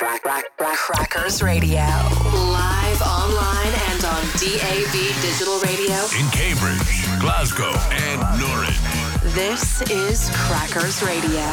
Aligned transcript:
Crack, 0.00 0.22
crack, 0.22 0.44
crack, 0.56 0.78
Crackers 0.78 1.42
Radio. 1.42 1.82
Live 1.82 3.02
online 3.02 3.74
and 3.90 4.02
on 4.06 4.22
DAB 4.40 4.94
Digital 5.20 5.58
Radio. 5.60 5.94
In 6.18 6.26
Cambridge, 6.30 7.20
Glasgow, 7.20 7.70
and 7.90 8.18
Norwich. 8.40 9.34
This 9.34 9.82
is 9.90 10.30
Crackers 10.32 11.02
Radio. 11.02 11.44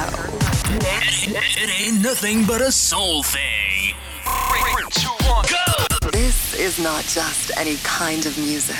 It, 0.79 1.27
it, 1.27 1.61
it 1.61 1.87
ain't 1.87 2.01
nothing 2.01 2.45
but 2.45 2.61
a 2.61 2.71
soul 2.71 3.21
thing. 3.21 3.93
Three, 4.23 4.85
two, 4.91 5.09
one, 5.27 5.45
go! 5.49 6.09
This 6.11 6.53
is 6.53 6.79
not 6.79 7.03
just 7.03 7.51
any 7.57 7.75
kind 7.83 8.25
of 8.25 8.37
music. 8.37 8.77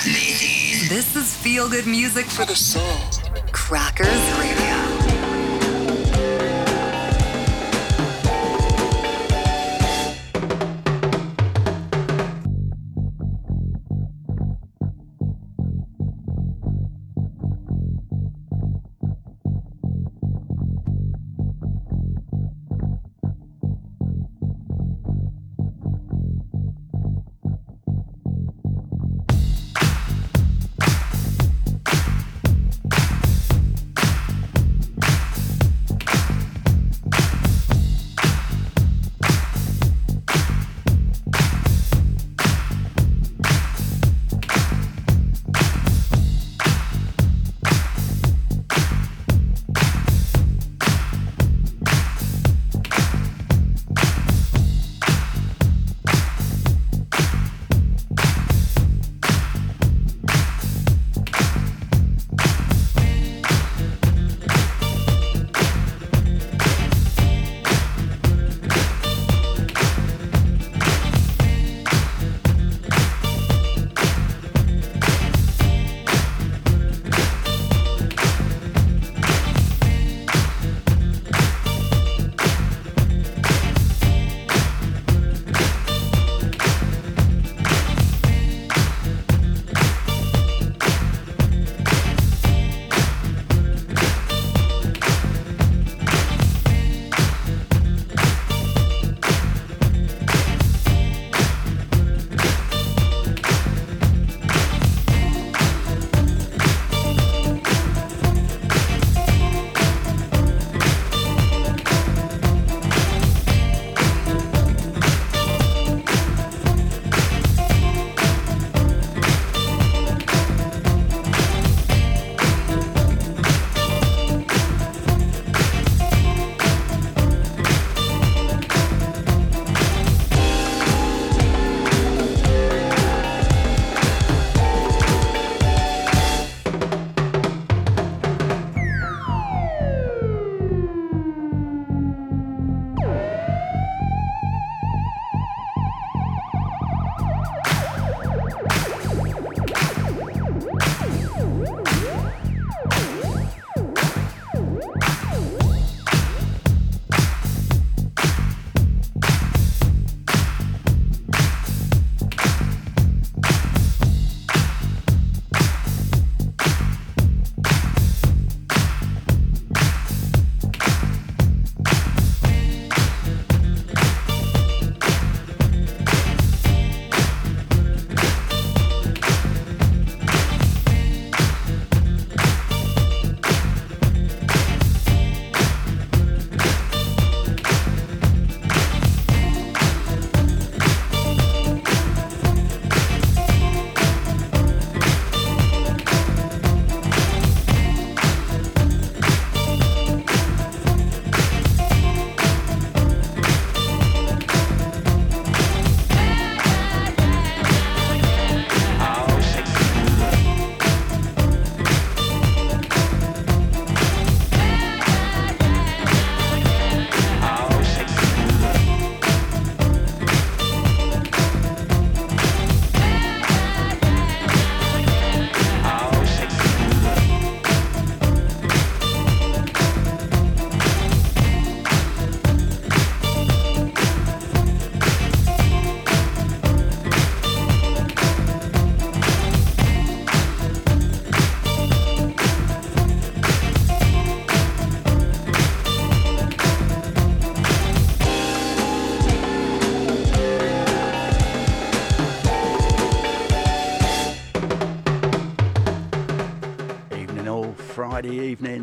This 0.88 1.14
is 1.14 1.36
feel 1.36 1.68
good 1.68 1.86
music 1.86 2.24
for 2.24 2.46
the 2.46 2.56
soul. 2.56 2.96
Crackers 3.52 4.08
Radio. 4.38 4.67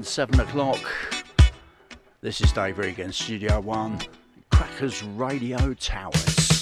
Evening, 0.06 0.36
7 0.36 0.40
o'clock. 0.40 0.80
This 2.22 2.42
is 2.42 2.52
Dave 2.52 2.78
Regan, 2.78 3.12
Studio 3.12 3.60
One, 3.60 4.00
Crackers 4.52 5.04
Radio 5.04 5.74
Towers. 5.74 6.62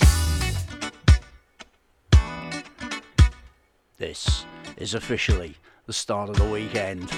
This 3.97 4.45
is 4.77 4.93
officially 4.93 5.55
the 5.85 5.93
start 5.93 6.29
of 6.29 6.37
the 6.37 6.49
weekend. 6.49 7.09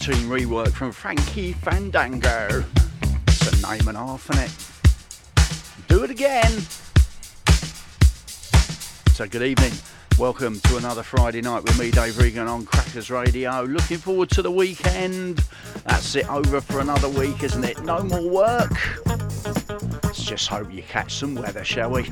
2019 0.00 0.48
rework 0.48 0.72
from 0.72 0.92
Frankie 0.92 1.52
Fandango. 1.52 2.64
It's 3.26 3.62
a 3.62 3.70
name 3.70 3.86
and 3.86 3.98
a 3.98 4.00
half 4.00 4.30
in 4.30 4.38
it. 4.38 5.88
Do 5.88 6.02
it 6.04 6.10
again. 6.10 6.50
So 9.12 9.28
good 9.28 9.42
evening. 9.42 9.72
Welcome 10.18 10.58
to 10.60 10.78
another 10.78 11.02
Friday 11.02 11.42
night 11.42 11.64
with 11.64 11.78
me, 11.78 11.90
Dave 11.90 12.16
Regan, 12.16 12.48
on 12.48 12.64
Crackers 12.64 13.10
Radio. 13.10 13.62
Looking 13.64 13.98
forward 13.98 14.30
to 14.30 14.40
the 14.40 14.50
weekend. 14.50 15.44
That's 15.84 16.16
it 16.16 16.28
over 16.30 16.62
for 16.62 16.80
another 16.80 17.10
week, 17.10 17.42
isn't 17.42 17.64
it? 17.64 17.82
No 17.82 18.02
more 18.02 18.26
work. 18.26 18.72
Let's 20.02 20.24
just 20.24 20.48
hope 20.48 20.72
you 20.72 20.82
catch 20.82 21.16
some 21.16 21.34
weather, 21.34 21.62
shall 21.62 21.90
we? 21.90 22.04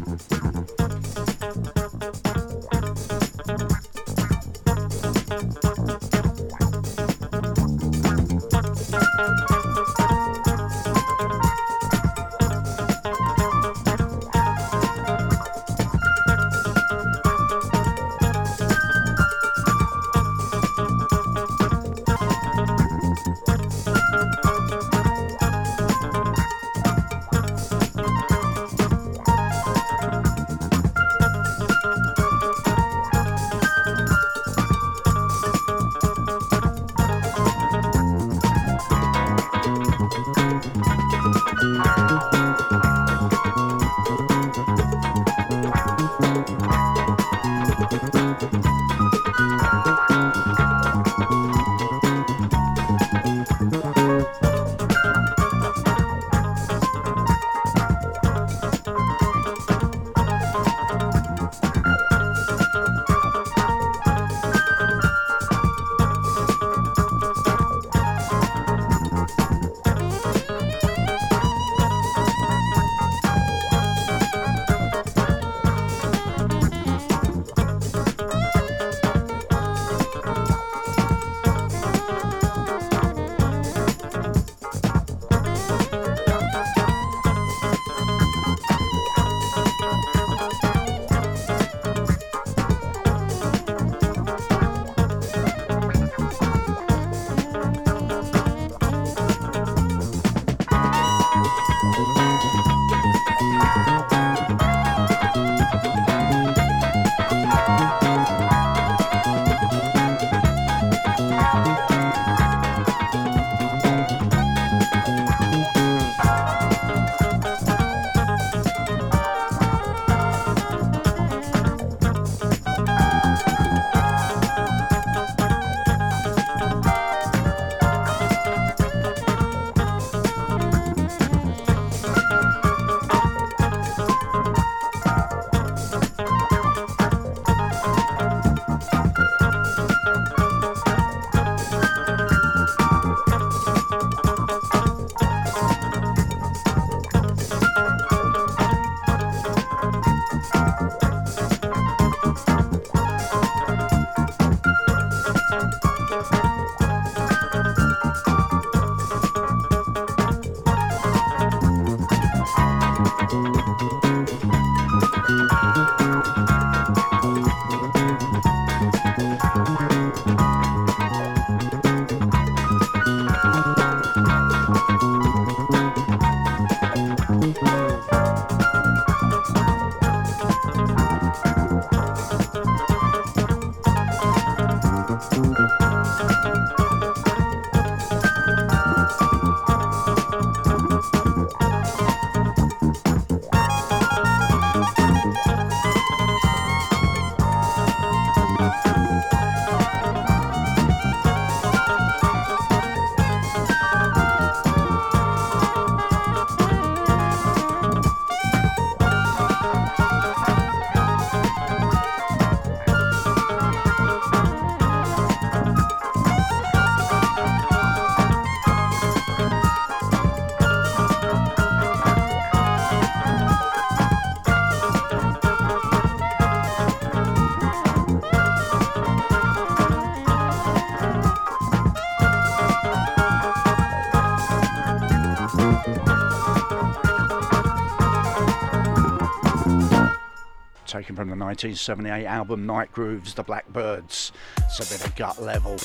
From 241.19 241.31
the 241.31 241.35
1978 241.35 242.27
album 242.27 242.65
Night 242.65 242.93
Grooves, 242.93 243.35
The 243.35 243.43
Blackbyrds. 243.43 244.31
It's 244.59 244.79
a 244.79 244.95
bit 244.95 245.05
of 245.05 245.17
gut 245.17 245.43
level. 245.43 245.77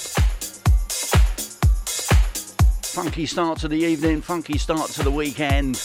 Funky 2.83 3.25
start 3.25 3.57
to 3.61 3.67
the 3.67 3.77
evening, 3.77 4.21
funky 4.21 4.59
start 4.59 4.91
to 4.91 5.01
the 5.01 5.09
weekend. 5.09 5.81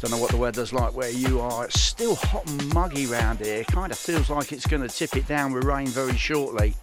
Don't 0.00 0.12
know 0.12 0.16
what 0.16 0.30
the 0.30 0.38
weather's 0.38 0.72
like 0.72 0.96
where 0.96 1.10
you 1.10 1.42
are. 1.42 1.66
It's 1.66 1.78
still 1.78 2.14
hot 2.14 2.48
and 2.48 2.72
muggy 2.72 3.04
round 3.04 3.40
here. 3.40 3.64
Kind 3.64 3.92
of 3.92 3.98
feels 3.98 4.30
like 4.30 4.50
it's 4.50 4.66
going 4.66 4.80
to 4.80 4.88
tip 4.88 5.14
it 5.14 5.28
down 5.28 5.52
with 5.52 5.64
rain 5.64 5.88
very 5.88 6.16
shortly. 6.16 6.74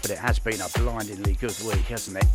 But 0.00 0.12
it 0.12 0.18
has 0.18 0.38
been 0.38 0.60
a 0.60 0.68
blindingly 0.78 1.32
good 1.40 1.58
week, 1.64 1.86
hasn't 1.86 2.18
it? 2.18 2.26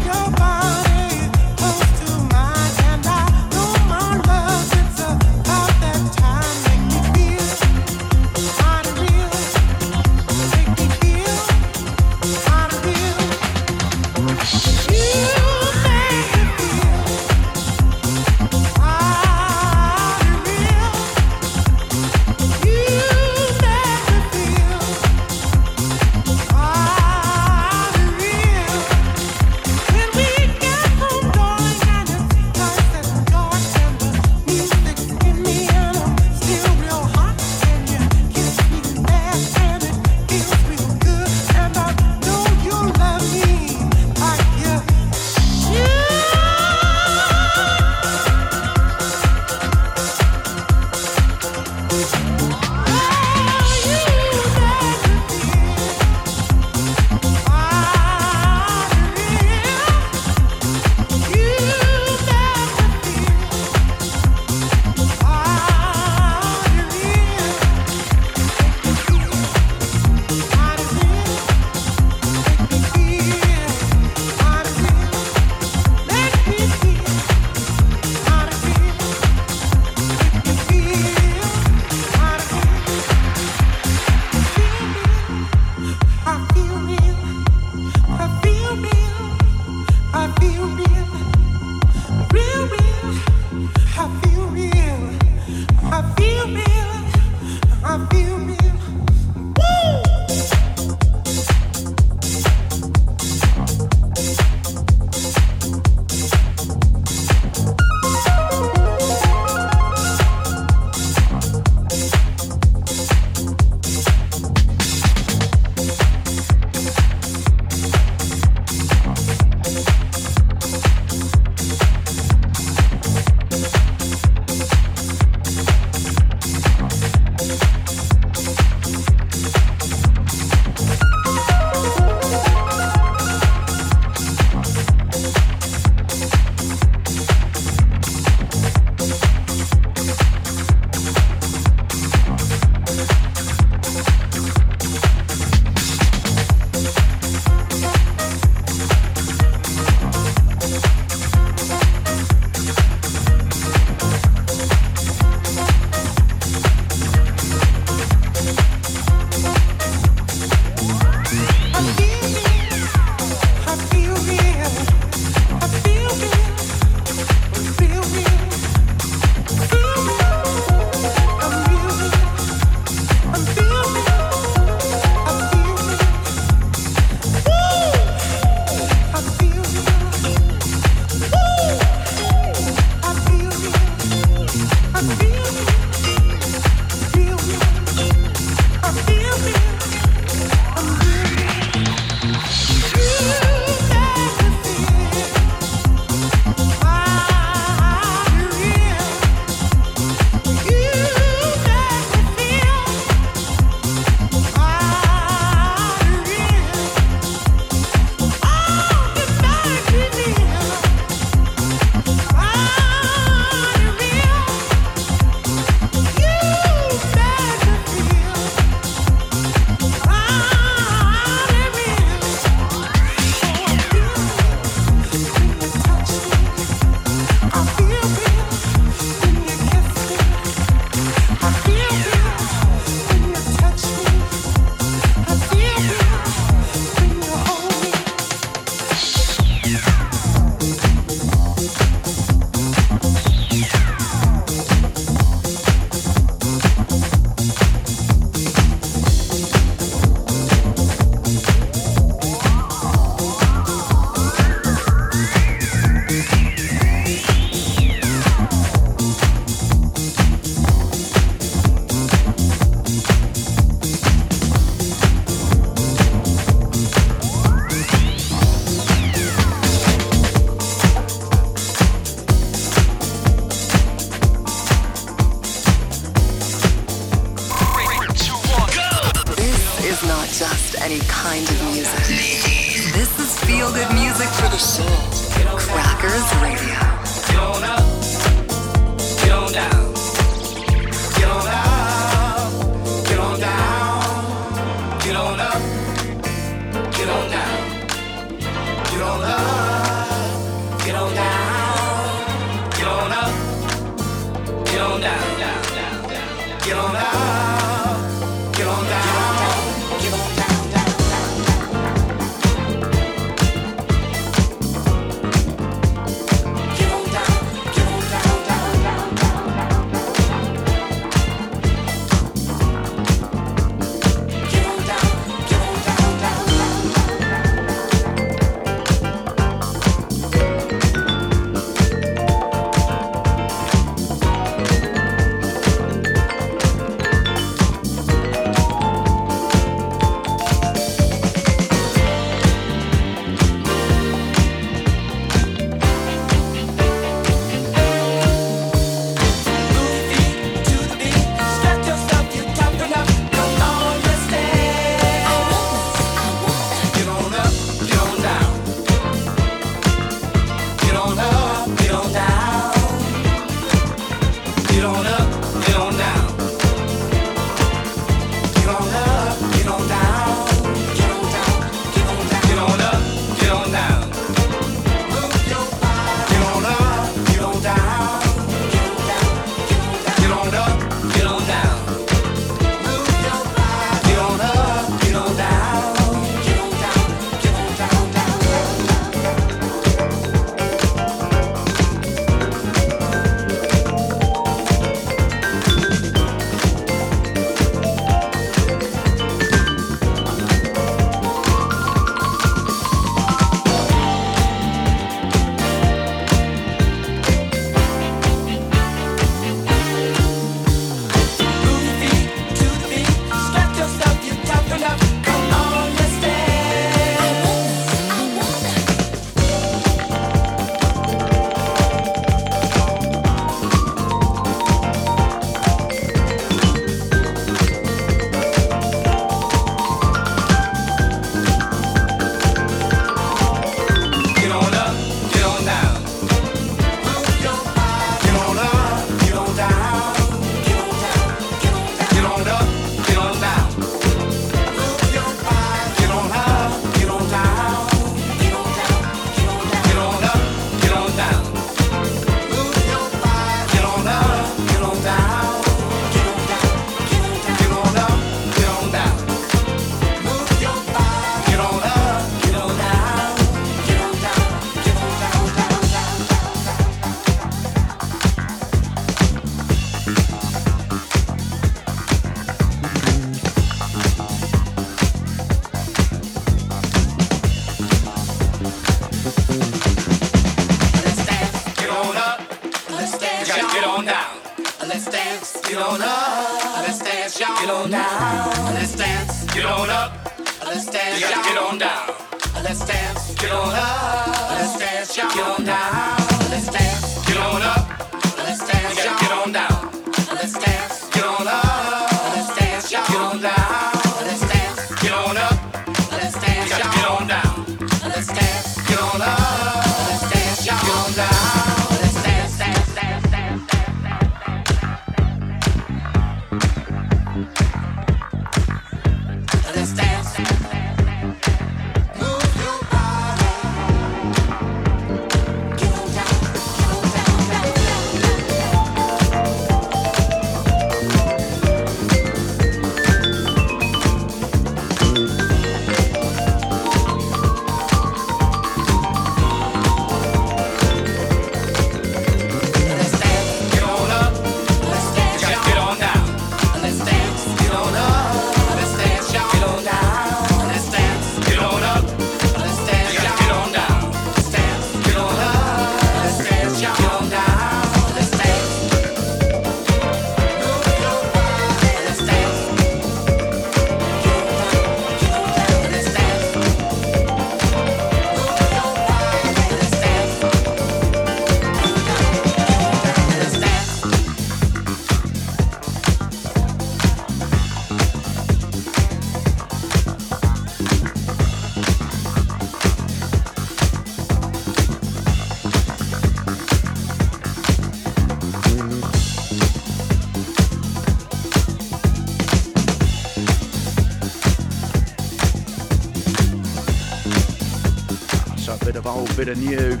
Bit 599.44 599.58
of 599.58 599.58
new. 599.58 600.00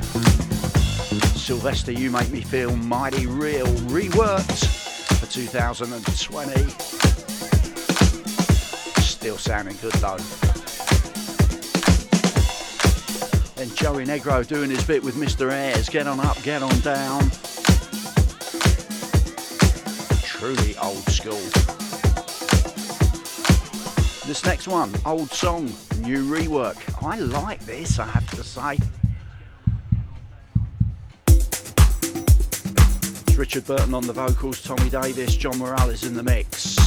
Sylvester, 1.36 1.90
you 1.90 2.12
make 2.12 2.30
me 2.30 2.42
feel 2.42 2.76
mighty 2.76 3.26
real. 3.26 3.66
Reworked 3.90 5.18
for 5.18 5.26
2020. 5.26 6.70
Still 9.02 9.36
sounding 9.36 9.76
good 9.82 9.94
though. 9.94 10.14
And 13.60 13.74
Joey 13.74 14.04
Negro 14.04 14.46
doing 14.46 14.70
his 14.70 14.84
bit 14.84 15.02
with 15.02 15.16
Mr. 15.16 15.50
Ayers. 15.50 15.88
Get 15.88 16.06
on 16.06 16.20
up, 16.20 16.40
get 16.44 16.62
on 16.62 16.78
down. 16.78 17.28
Truly 20.22 20.76
old 20.76 21.02
school. 21.10 21.42
This 24.24 24.44
next 24.44 24.68
one, 24.68 24.94
old 25.04 25.32
song, 25.32 25.64
new 25.98 26.24
rework. 26.30 26.78
I 27.04 27.18
like 27.18 27.58
this, 27.66 27.98
I 27.98 28.06
have 28.06 28.30
to 28.36 28.44
say. 28.44 28.78
Richard 33.54 33.66
Burton 33.66 33.92
on 33.92 34.06
the 34.06 34.14
vocals, 34.14 34.62
Tommy 34.62 34.88
Davis, 34.88 35.36
John 35.36 35.58
Morales 35.58 36.04
in 36.04 36.14
the 36.14 36.22
mix. 36.22 36.78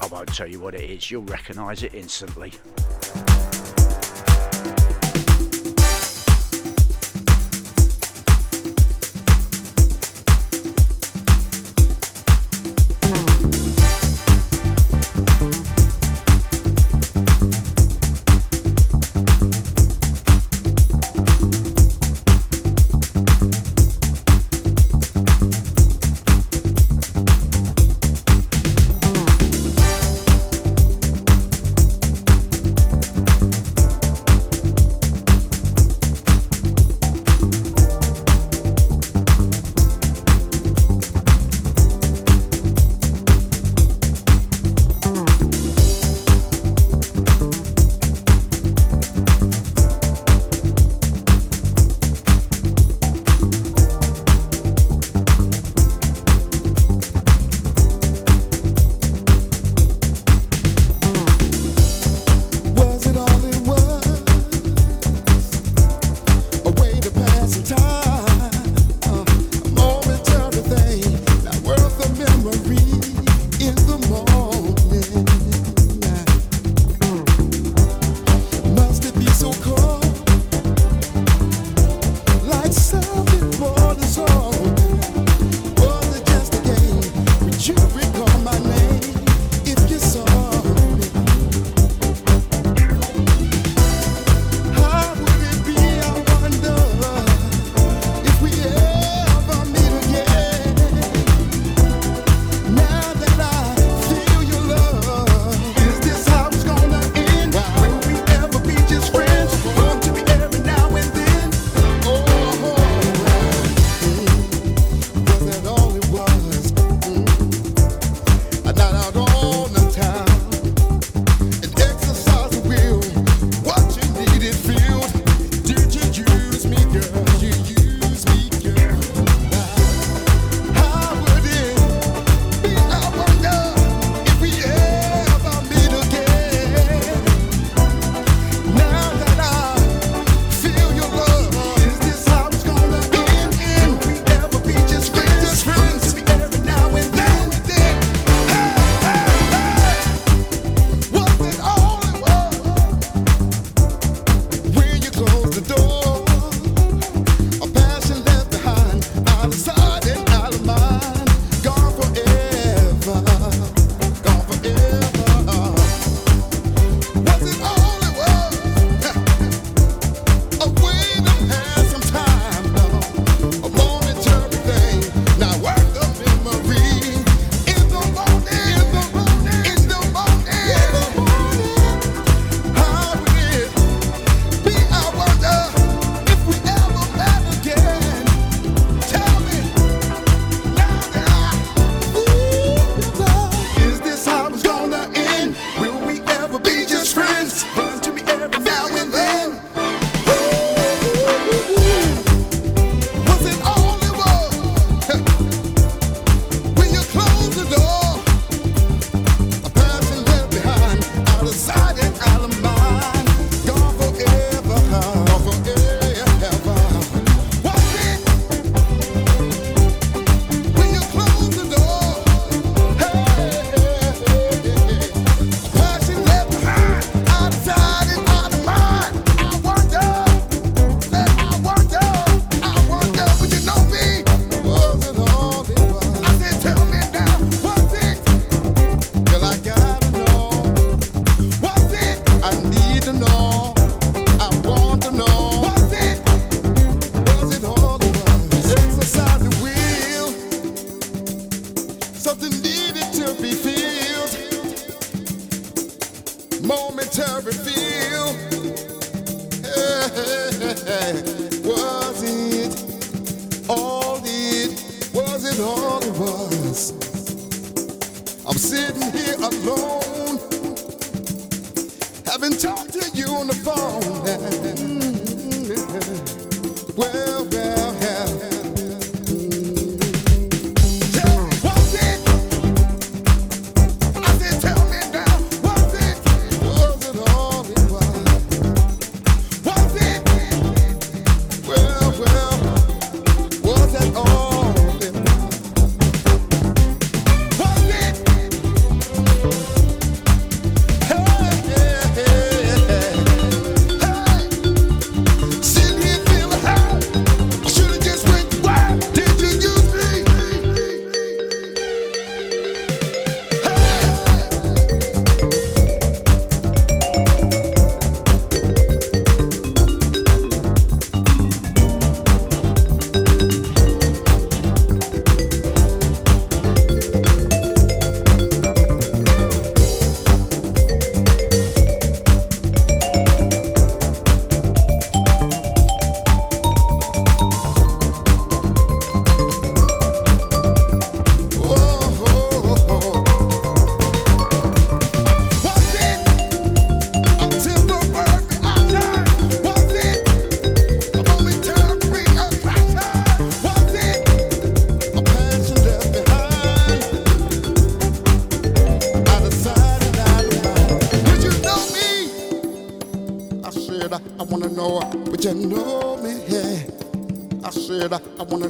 I 0.00 0.06
won't 0.08 0.34
tell 0.34 0.48
you 0.48 0.58
what 0.58 0.74
it 0.74 0.90
is, 0.90 1.12
you'll 1.12 1.22
recognise 1.22 1.84
it 1.84 1.94
instantly. 1.94 2.54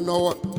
Song 0.05 0.52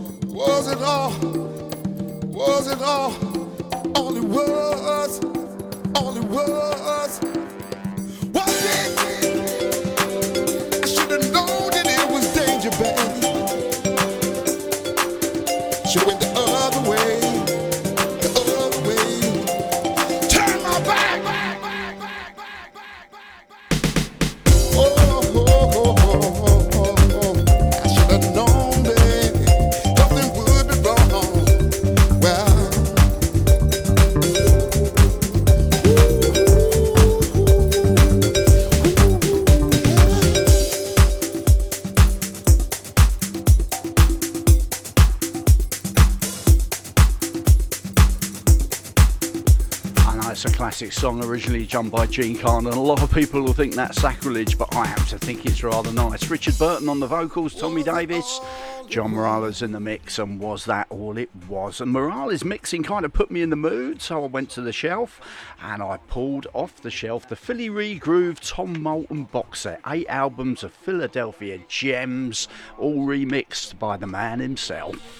originally 51.34 51.66
done 51.66 51.90
by 51.90 52.06
Jean 52.06 52.38
Carn, 52.38 52.68
and 52.68 52.76
a 52.76 52.80
lot 52.80 53.02
of 53.02 53.12
people 53.12 53.42
will 53.42 53.54
think 53.54 53.74
that's 53.74 54.00
sacrilege, 54.00 54.56
but 54.56 54.72
I 54.76 54.86
happen 54.86 55.06
to 55.06 55.18
think 55.18 55.48
it's 55.48 55.64
rather 55.64 55.92
nice. 55.92 56.30
Richard 56.30 56.60
Burton 56.60 56.88
on 56.88 57.00
the 57.00 57.08
vocals, 57.08 57.56
Tommy 57.56 57.82
Davis, 57.82 58.40
John 58.88 59.10
Morales 59.10 59.64
in 59.64 59.72
the 59.72 59.80
mix, 59.80 60.20
and 60.20 60.40
was 60.40 60.66
that 60.66 60.86
all 60.92 61.18
it 61.18 61.32
was? 61.50 61.82
And 61.82 61.92
Morales' 61.92 62.46
mixing 62.46 62.84
kind 62.84 63.04
of 63.04 63.14
put 63.14 63.32
me 63.32 63.42
in 63.42 63.50
the 63.50 63.56
mood, 63.56 64.00
so 64.00 64.24
I 64.24 64.28
went 64.28 64.52
to 64.52 64.62
the 64.62 64.72
shelf 64.72 65.20
and 65.60 65.82
I 65.82 65.98
pulled 66.08 66.46
off 66.54 66.80
the 66.80 66.92
shelf 66.92 67.28
the 67.28 67.36
Philly 67.36 67.68
Regroove 67.68 68.38
Tom 68.40 68.80
Moulton 68.84 69.24
box 69.24 69.62
set, 69.62 69.82
eight 69.88 70.08
albums 70.10 70.64
of 70.64 70.72
Philadelphia 70.72 71.58
gems, 71.68 72.48
all 72.78 73.08
remixed 73.08 73.80
by 73.80 73.98
the 73.98 74.06
man 74.06 74.40
himself. 74.40 75.13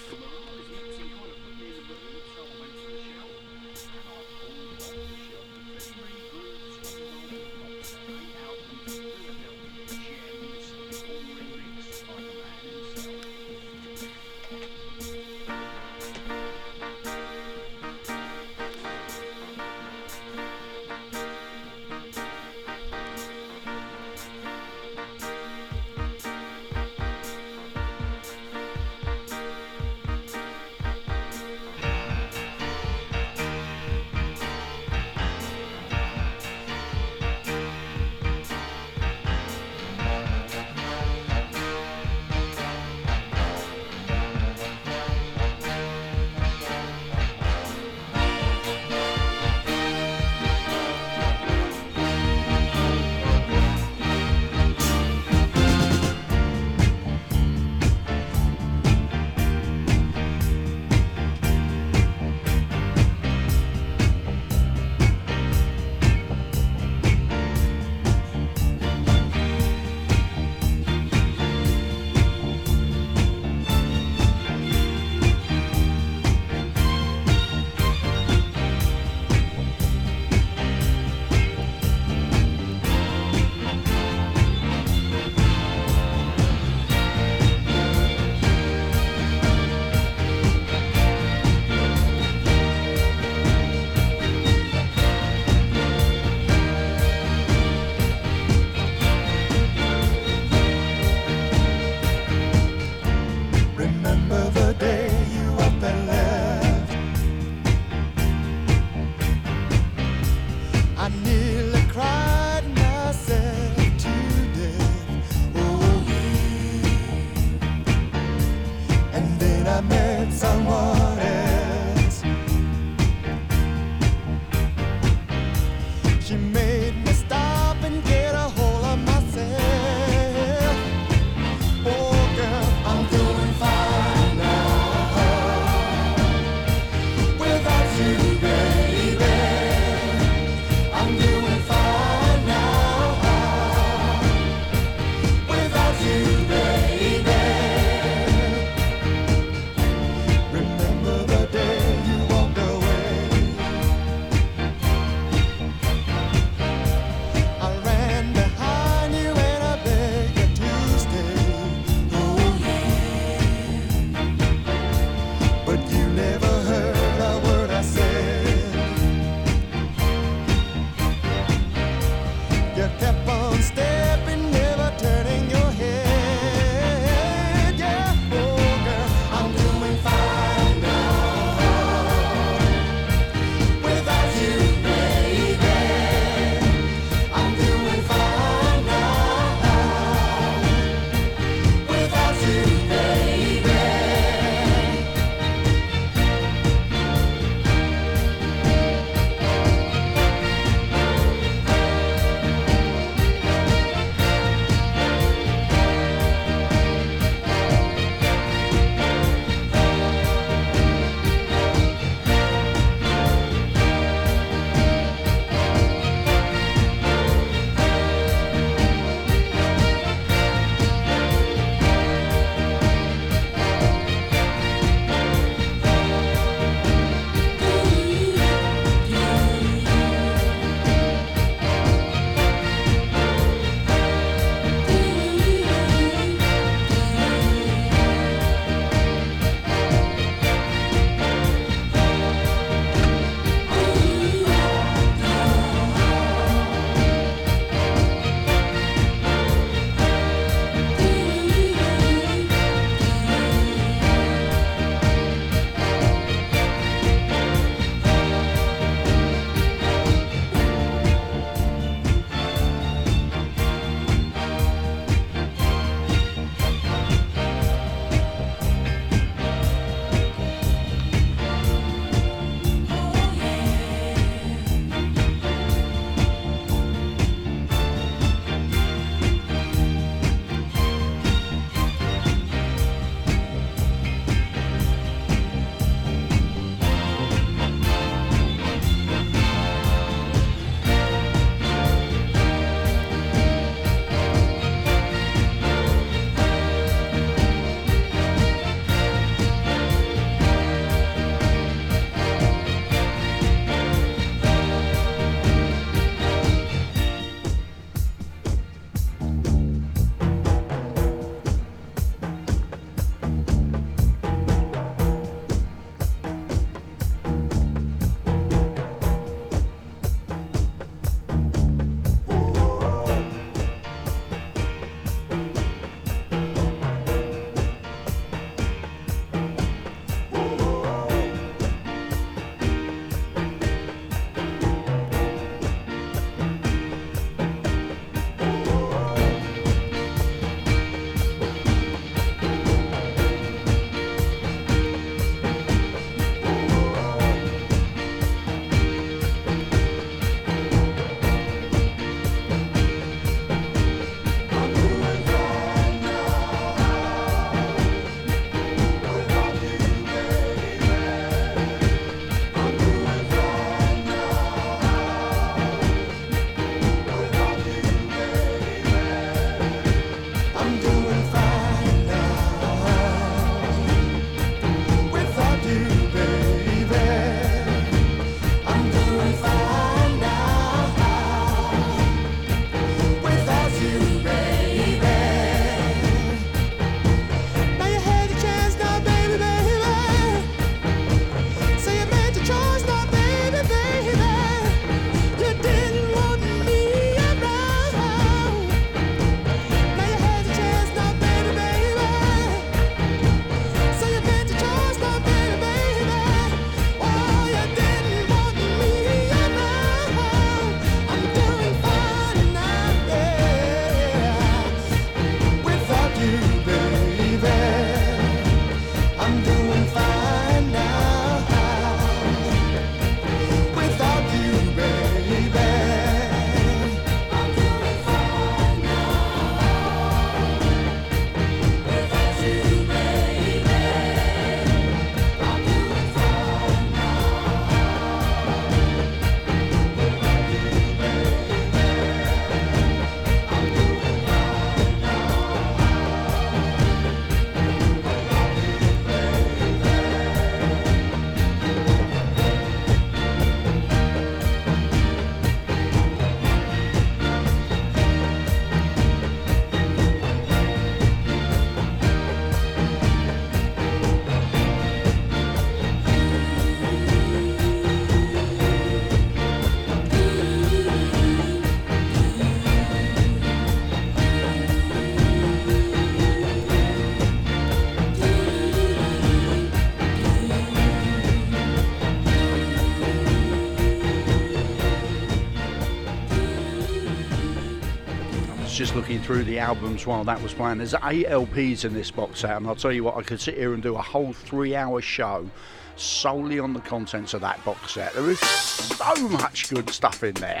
Looking 489.14 489.26
through 489.26 489.44
the 489.44 489.60
albums 489.60 490.06
while 490.08 490.24
that 490.24 490.42
was 490.42 490.52
playing. 490.52 490.78
There's 490.78 490.94
eight 491.04 491.28
LPs 491.28 491.84
in 491.84 491.94
this 491.94 492.10
box 492.10 492.40
set, 492.40 492.56
and 492.56 492.66
I'll 492.66 492.74
tell 492.74 492.90
you 492.90 493.04
what, 493.04 493.16
I 493.16 493.22
could 493.22 493.40
sit 493.40 493.56
here 493.56 493.72
and 493.72 493.80
do 493.80 493.94
a 493.94 494.02
whole 494.02 494.32
three-hour 494.32 495.00
show 495.02 495.48
solely 495.94 496.58
on 496.58 496.72
the 496.72 496.80
contents 496.80 497.32
of 497.32 497.40
that 497.42 497.64
box 497.64 497.92
set. 497.92 498.12
There 498.14 498.28
is 498.28 498.40
so 498.40 499.28
much 499.28 499.70
good 499.70 499.88
stuff 499.90 500.24
in 500.24 500.34
there. 500.34 500.58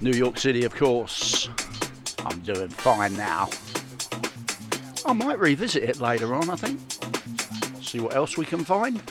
New 0.00 0.16
York 0.16 0.38
City, 0.38 0.64
of 0.64 0.74
course. 0.74 1.50
I'm 2.24 2.38
doing 2.40 2.68
fine 2.68 3.14
now. 3.14 3.50
I 5.04 5.12
might 5.12 5.38
revisit 5.38 5.82
it 5.82 6.00
later 6.00 6.34
on, 6.34 6.48
I 6.48 6.56
think. 6.56 6.80
See 7.82 8.00
what 8.00 8.16
else 8.16 8.38
we 8.38 8.46
can 8.46 8.64
find. 8.64 9.02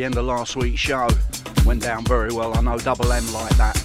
The 0.00 0.06
end 0.06 0.16
of 0.16 0.24
last 0.24 0.56
week's 0.56 0.80
show. 0.80 1.06
Went 1.66 1.82
down 1.82 2.02
very 2.06 2.32
well. 2.32 2.56
I 2.56 2.62
know 2.62 2.78
Double 2.78 3.12
M 3.12 3.32
like 3.34 3.54
that. 3.58 3.76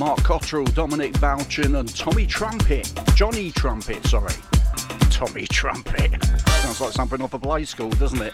Mark 0.00 0.20
Cottrell, 0.24 0.64
Dominic 0.64 1.12
Balchin, 1.12 1.78
and 1.78 1.94
Tommy 1.94 2.26
Trumpet. 2.26 2.92
Johnny 3.14 3.52
Trumpet, 3.52 4.04
sorry. 4.04 4.34
Tommy 5.10 5.46
Trumpet. 5.46 6.24
Sounds 6.48 6.80
like 6.80 6.90
something 6.90 7.22
off 7.22 7.34
a 7.34 7.38
play 7.38 7.64
school, 7.64 7.90
doesn't 7.90 8.20
it? 8.20 8.32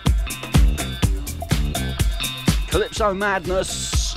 Calypso 2.68 3.12
Madness. 3.12 4.14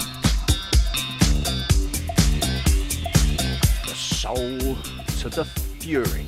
The 3.85 3.95
soul 3.95 4.77
to 5.19 5.29
the 5.29 5.43
fury. 5.79 6.25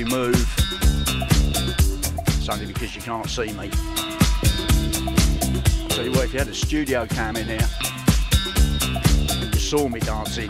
You 0.00 0.06
move. 0.06 0.54
It's 2.28 2.48
only 2.48 2.64
because 2.64 2.96
you 2.96 3.02
can't 3.02 3.28
see 3.28 3.52
me. 3.52 3.70
I'll 5.82 5.88
tell 5.88 6.04
you 6.06 6.12
what, 6.12 6.24
if 6.24 6.32
you 6.32 6.38
had 6.38 6.48
a 6.48 6.54
studio 6.54 7.06
cam 7.06 7.36
in 7.36 7.46
here 7.46 7.68
and 8.82 9.54
you 9.54 9.60
saw 9.60 9.88
me 9.88 10.00
dancing, 10.00 10.48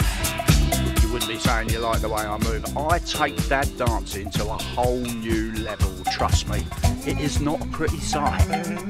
you 1.03 1.13
wouldn't 1.13 1.29
be 1.29 1.37
saying 1.37 1.71
you 1.71 1.81
like 1.81 2.01
the 2.01 2.09
way 2.09 2.23
I 2.23 2.39
move. 2.39 2.65
I 2.77 3.01
take 3.01 3.37
that 3.49 3.77
dancing 3.77 4.31
to 4.31 4.45
a 4.45 4.57
whole 4.57 5.01
new 5.01 5.53
level, 5.55 5.91
trust 6.13 6.49
me. 6.49 6.65
It 7.05 7.19
is 7.19 7.41
not 7.41 7.61
a 7.61 7.67
pretty 7.71 7.99
sight. 7.99 8.90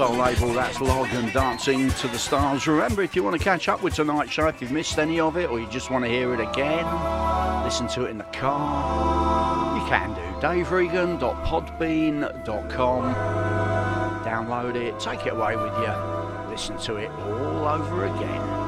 Soul 0.00 0.16
label. 0.16 0.52
That's 0.54 0.80
Log 0.80 1.10
and 1.10 1.30
Dancing 1.30 1.90
to 1.90 2.08
the 2.08 2.18
Stars. 2.18 2.66
Remember, 2.66 3.02
if 3.02 3.14
you 3.14 3.22
want 3.22 3.36
to 3.36 3.44
catch 3.44 3.68
up 3.68 3.82
with 3.82 3.96
tonight's 3.96 4.32
show, 4.32 4.46
if 4.46 4.62
you've 4.62 4.72
missed 4.72 4.98
any 4.98 5.20
of 5.20 5.36
it 5.36 5.50
or 5.50 5.60
you 5.60 5.66
just 5.66 5.90
want 5.90 6.06
to 6.06 6.10
hear 6.10 6.32
it 6.32 6.40
again, 6.40 6.86
listen 7.64 7.86
to 7.88 8.06
it 8.06 8.08
in 8.08 8.16
the 8.16 8.24
car, 8.24 9.78
you 9.78 9.84
can 9.90 10.14
do. 10.14 10.22
daveregan.podbean.com. 10.40 13.14
Download 14.24 14.74
it, 14.74 14.98
take 14.98 15.26
it 15.26 15.34
away 15.34 15.56
with 15.56 15.76
you, 15.80 15.92
listen 16.48 16.78
to 16.78 16.96
it 16.96 17.10
all 17.10 17.68
over 17.68 18.06
again. 18.06 18.59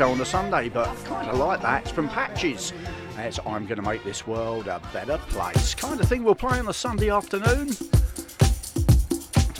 Show 0.00 0.12
on 0.12 0.20
a 0.22 0.24
Sunday, 0.24 0.70
but 0.70 0.86
kind 1.04 1.28
of 1.28 1.36
like 1.36 1.60
that. 1.60 1.82
It's 1.82 1.90
from 1.90 2.08
Patches. 2.08 2.72
It's 3.18 3.38
I'm 3.40 3.66
going 3.66 3.76
to 3.76 3.82
make 3.82 4.02
this 4.02 4.26
world 4.26 4.66
a 4.66 4.80
better 4.94 5.18
place. 5.28 5.74
Kind 5.74 6.00
of 6.00 6.08
thing 6.08 6.24
we'll 6.24 6.34
play 6.34 6.58
on 6.58 6.66
a 6.68 6.72
Sunday 6.72 7.10
afternoon. 7.10 7.70
So 7.72 7.90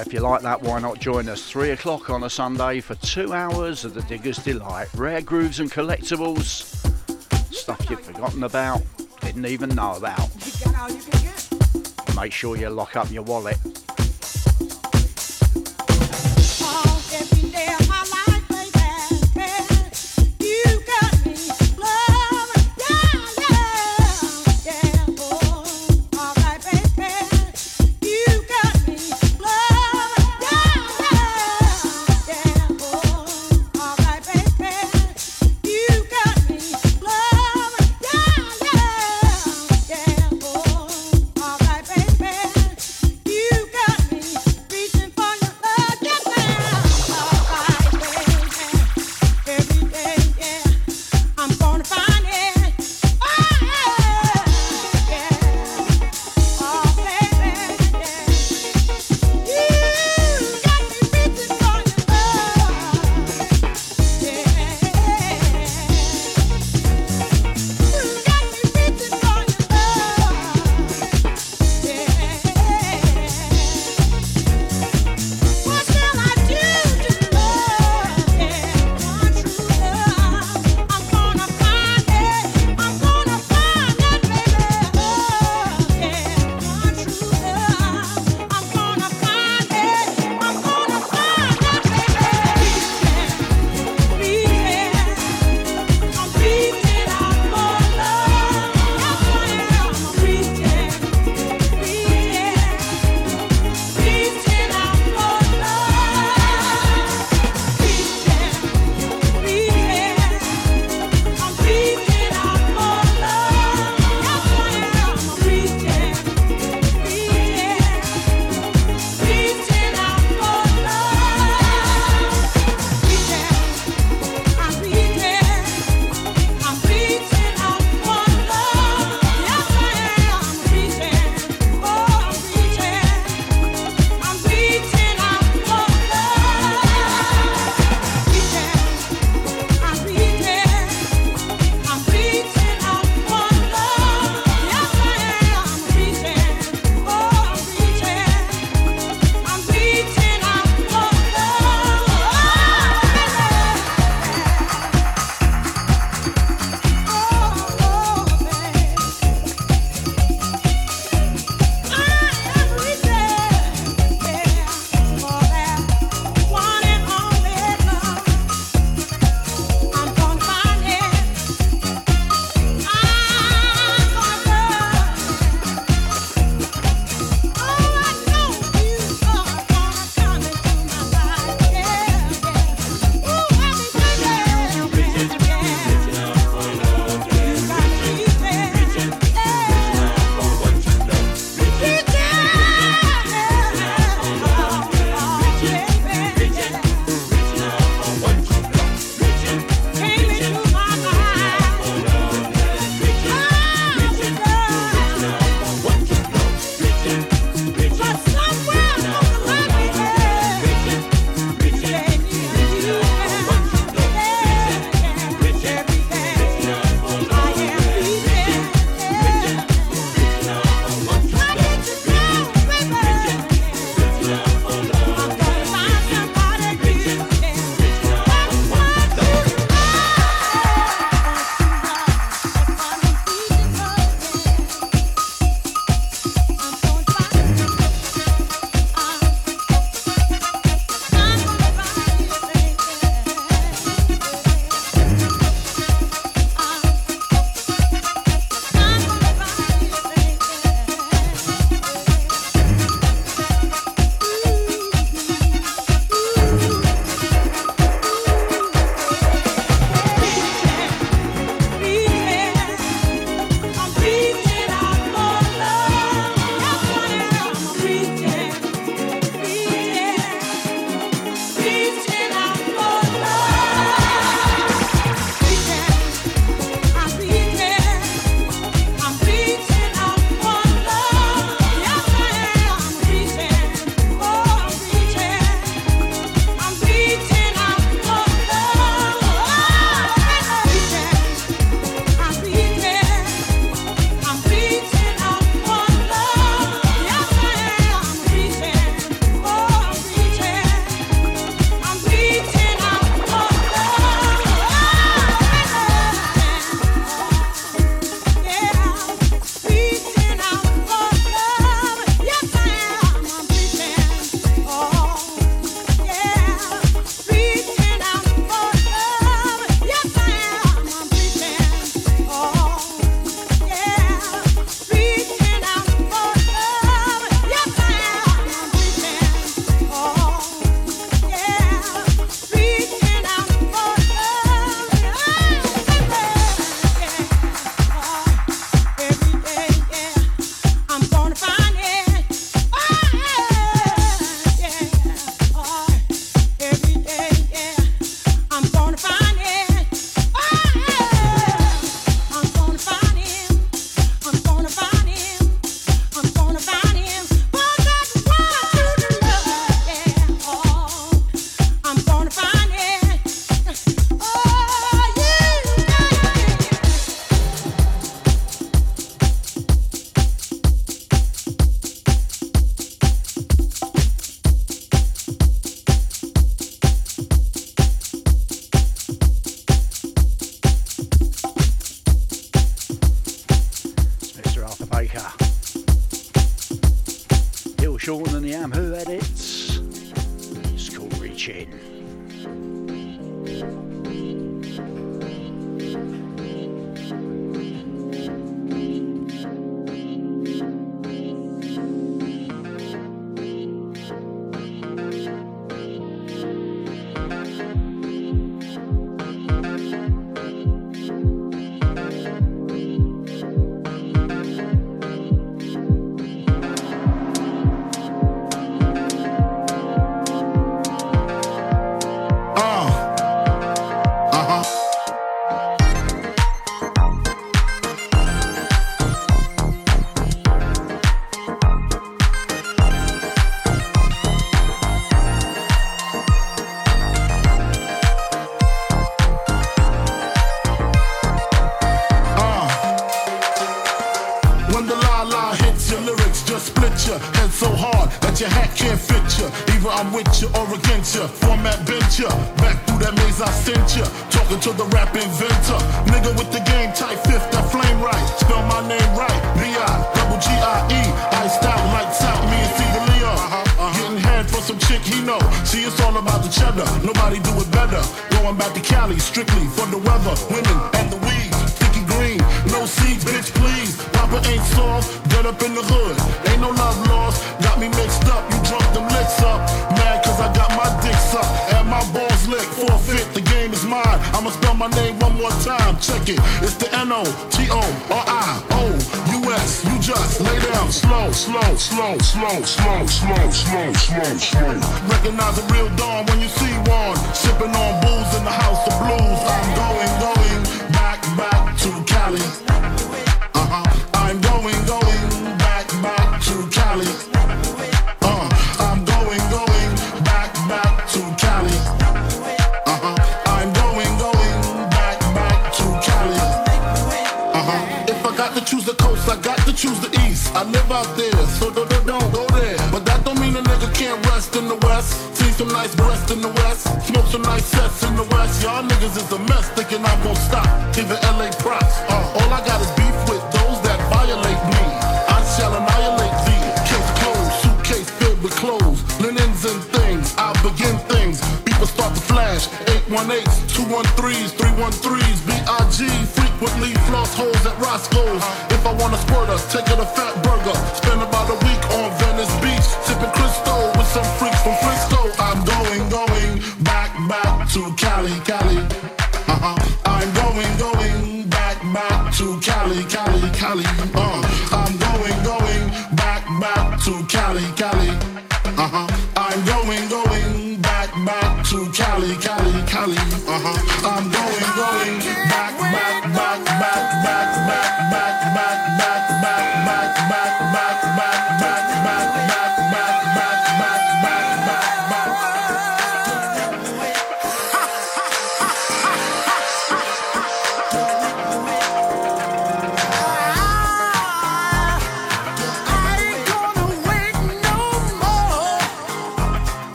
if 0.00 0.12
you 0.12 0.18
like 0.18 0.42
that, 0.42 0.60
why 0.60 0.80
not 0.80 0.98
join 0.98 1.28
us? 1.28 1.48
Three 1.48 1.70
o'clock 1.70 2.10
on 2.10 2.24
a 2.24 2.28
Sunday 2.28 2.80
for 2.80 2.96
two 2.96 3.32
hours 3.32 3.84
of 3.84 3.94
the 3.94 4.02
Digger's 4.02 4.38
Delight. 4.38 4.88
Rare 4.94 5.20
grooves 5.20 5.60
and 5.60 5.70
collectibles. 5.70 6.64
Stuff 7.54 7.88
you've 7.88 8.00
forgotten 8.00 8.42
about, 8.42 8.82
didn't 9.20 9.46
even 9.46 9.68
know 9.68 9.94
about. 9.94 10.30
Make 12.16 12.32
sure 12.32 12.56
you 12.56 12.70
lock 12.70 12.96
up 12.96 13.08
your 13.12 13.22
wallet. 13.22 13.73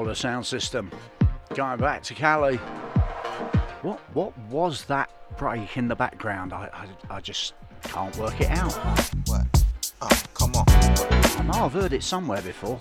older 0.00 0.14
sound 0.14 0.46
system. 0.46 0.90
Going 1.54 1.78
back 1.78 2.02
to 2.04 2.14
Cali. 2.14 2.56
What 3.82 4.00
what 4.14 4.32
was 4.48 4.86
that 4.86 5.10
break 5.36 5.76
in 5.76 5.88
the 5.88 5.94
background? 5.94 6.54
I 6.54 6.70
I, 7.10 7.16
I 7.16 7.20
just 7.20 7.52
can't 7.82 8.16
work 8.16 8.40
it 8.40 8.48
out. 8.48 8.72
What? 9.26 9.44
Oh, 10.00 10.22
come 10.32 10.54
on. 10.54 10.64
I 10.68 11.42
know 11.44 11.66
I've 11.66 11.74
heard 11.74 11.92
it 11.92 12.02
somewhere 12.02 12.40
before. 12.40 12.78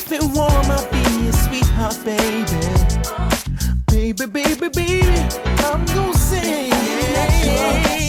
Keep 0.00 0.20
Keeping 0.20 0.34
warm, 0.34 0.50
I'll 0.52 0.90
be 0.90 1.24
your 1.24 1.32
sweetheart, 1.32 1.98
baby. 2.04 2.44
Baby, 3.86 4.26
baby, 4.26 4.68
baby, 4.68 5.02
I'm 5.58 5.84
gonna 5.84 6.14
sing. 6.14 6.70
Yeah. 6.70 7.99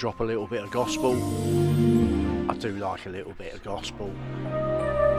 drop 0.00 0.20
a 0.20 0.24
little 0.24 0.46
bit 0.46 0.64
of 0.64 0.70
gospel. 0.70 1.12
I 2.50 2.54
do 2.54 2.70
like 2.78 3.04
a 3.04 3.10
little 3.10 3.34
bit 3.34 3.52
of 3.52 3.62
gospel. 3.62 4.10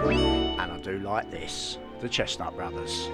And 0.10 0.60
I 0.60 0.80
do 0.82 0.98
like 0.98 1.30
this 1.30 1.78
the 2.02 2.10
Chestnut 2.10 2.56
Brothers. 2.56 3.08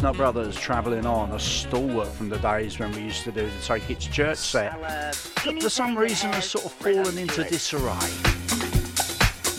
Brothers 0.00 0.56
travelling 0.56 1.04
on, 1.04 1.30
a 1.32 1.38
stalwart 1.38 2.08
from 2.08 2.30
the 2.30 2.38
days 2.38 2.78
when 2.78 2.90
we 2.92 3.02
used 3.02 3.22
to 3.24 3.32
do 3.32 3.42
the 3.46 3.62
Take 3.62 3.90
It's 3.90 4.06
Church 4.06 4.38
set. 4.38 4.80
But 5.44 5.62
for 5.62 5.68
some 5.68 5.96
reason, 5.96 6.32
has 6.32 6.46
sort 6.46 6.64
of 6.64 6.72
fallen 6.72 7.18
into 7.18 7.44
disarray. 7.44 7.92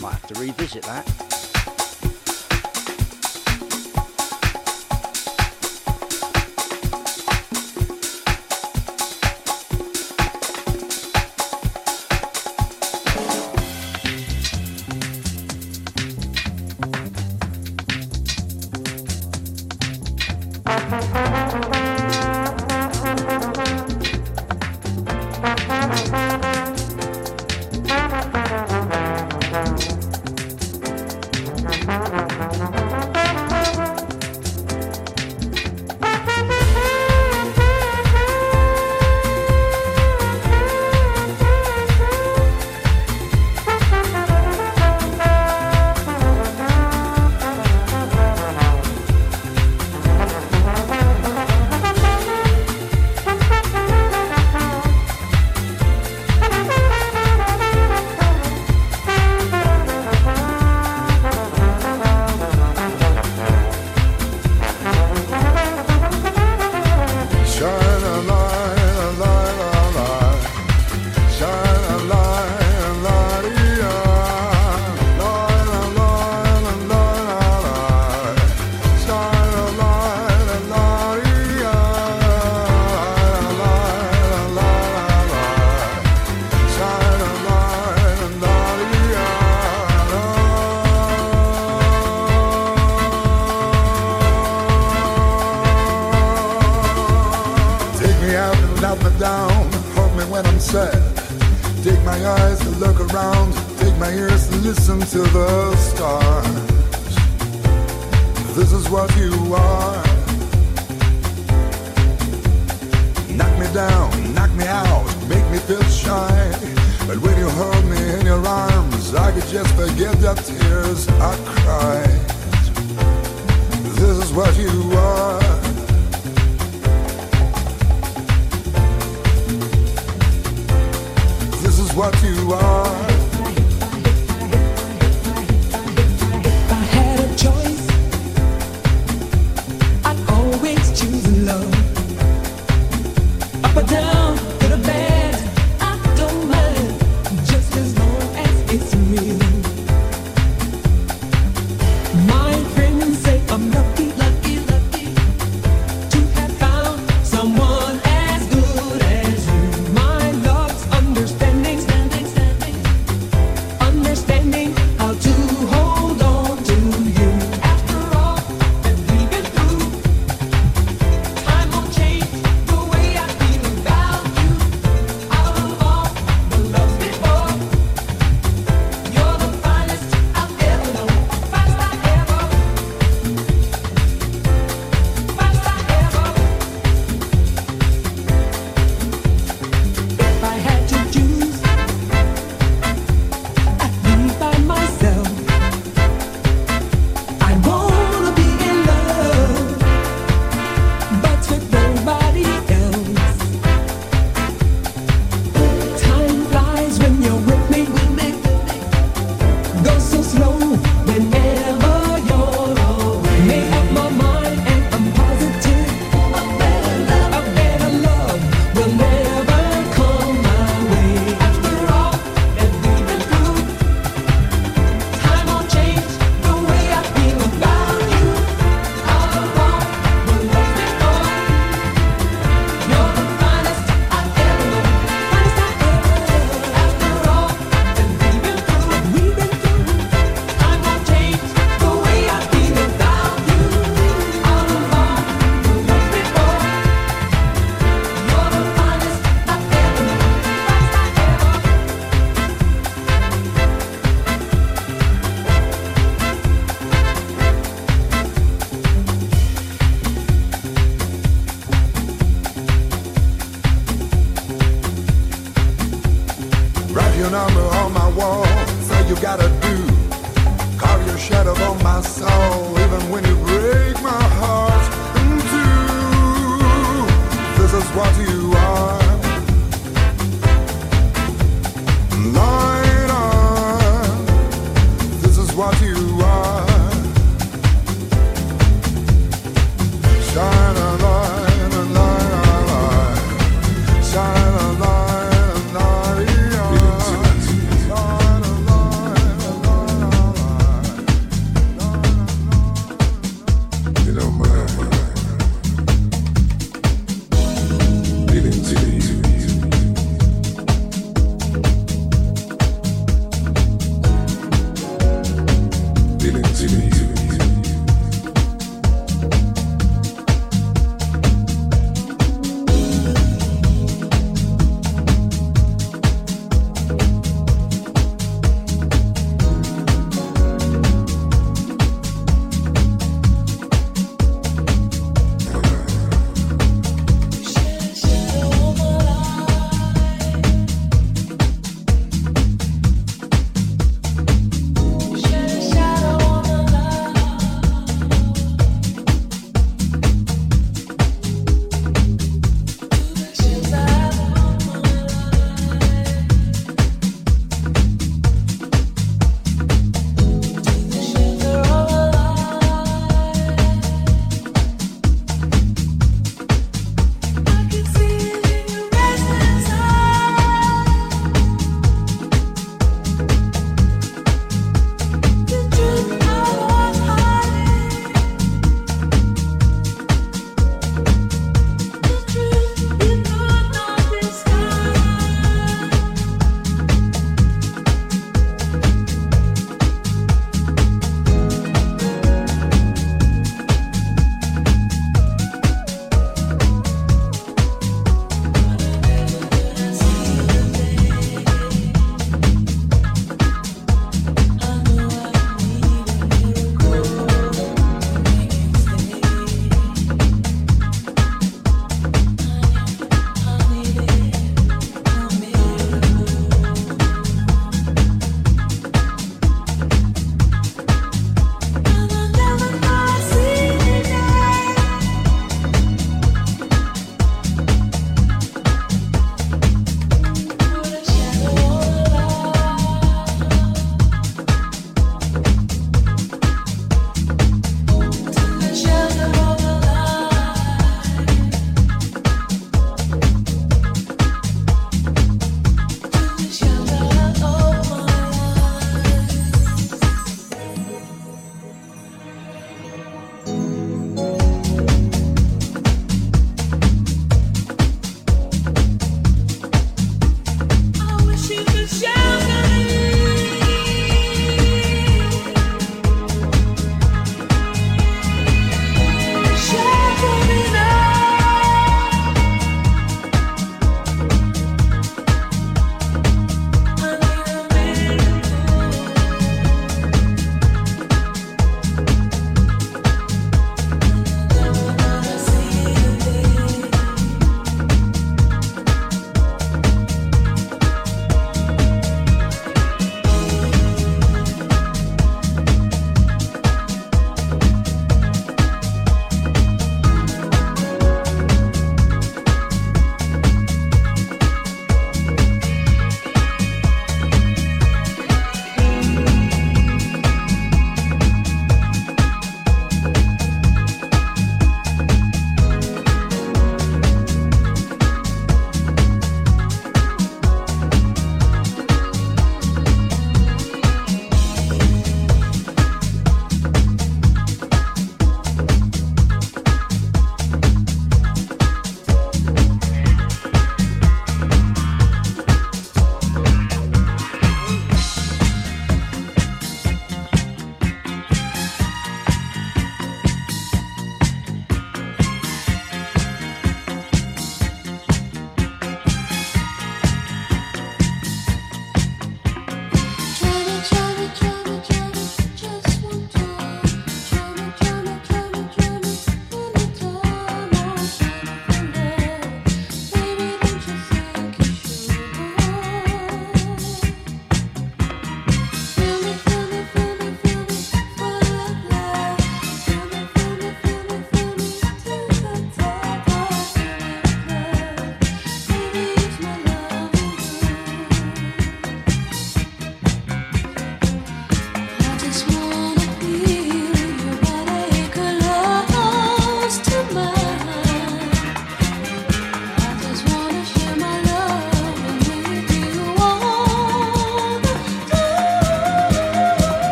Might 0.00 0.14
have 0.14 0.26
to 0.26 0.40
revisit 0.40 0.82
that. 0.82 1.21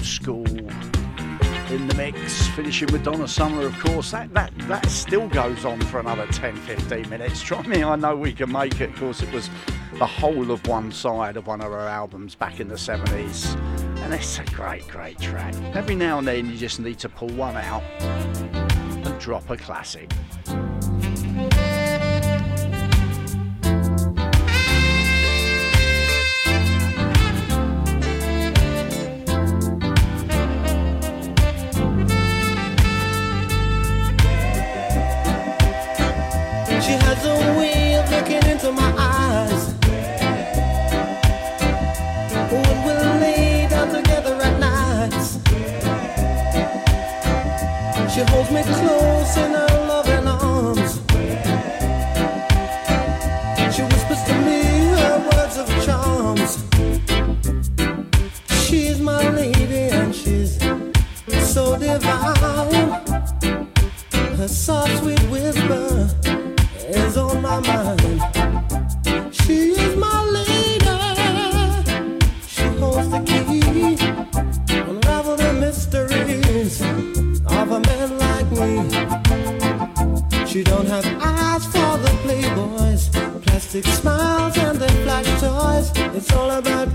old 0.00 0.06
school 0.06 0.46
in 1.70 1.86
the 1.86 1.94
mix, 1.94 2.48
finishing 2.48 2.90
with 2.90 3.04
Donna 3.04 3.28
Summer, 3.28 3.66
of 3.66 3.78
course. 3.80 4.10
That, 4.12 4.32
that, 4.32 4.50
that 4.60 4.88
still 4.88 5.28
goes 5.28 5.64
on 5.66 5.78
for 5.82 6.00
another 6.00 6.26
10 6.28 6.56
15 6.56 7.08
minutes. 7.10 7.42
Try 7.42 7.62
me, 7.66 7.84
I 7.84 7.96
know 7.96 8.16
we 8.16 8.32
can 8.32 8.50
make 8.50 8.80
it. 8.80 8.90
Of 8.90 8.96
course, 8.96 9.22
it 9.22 9.30
was 9.32 9.50
the 9.98 10.06
whole 10.06 10.50
of 10.50 10.66
one 10.66 10.90
side 10.90 11.36
of 11.36 11.46
one 11.46 11.60
of 11.60 11.70
her 11.70 11.78
albums 11.80 12.34
back 12.34 12.60
in 12.60 12.68
the 12.68 12.76
70s. 12.76 13.54
And 14.02 14.14
it's 14.14 14.38
a 14.38 14.44
great, 14.44 14.88
great 14.88 15.18
track. 15.20 15.54
Every 15.74 15.96
now 15.96 16.18
and 16.18 16.26
then, 16.26 16.48
you 16.48 16.56
just 16.56 16.80
need 16.80 16.98
to 17.00 17.08
pull 17.08 17.28
one 17.28 17.56
out 17.56 17.82
and 18.00 19.20
drop 19.20 19.50
a 19.50 19.56
classic. 19.56 20.10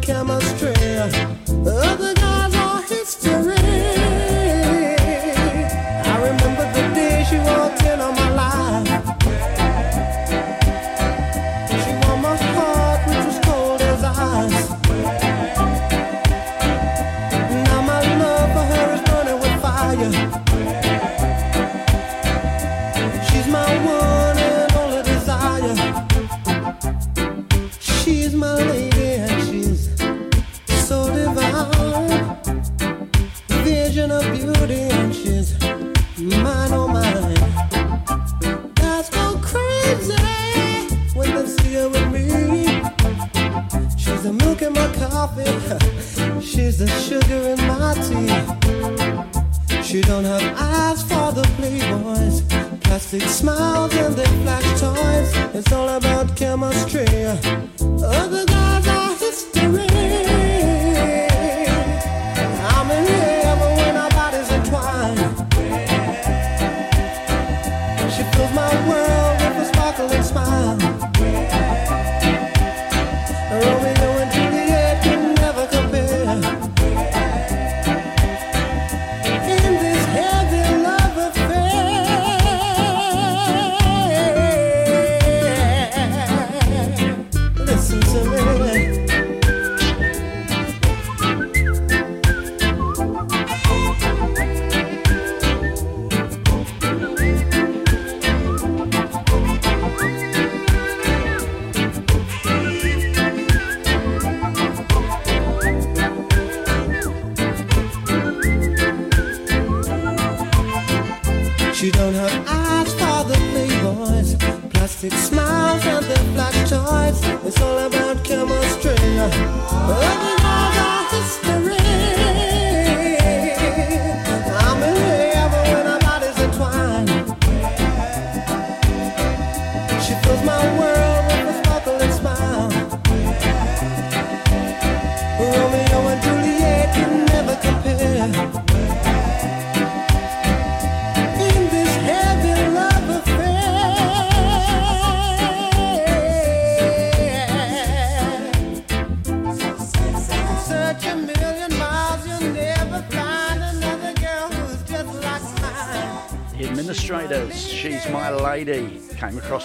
Chemistry. 0.02 1.45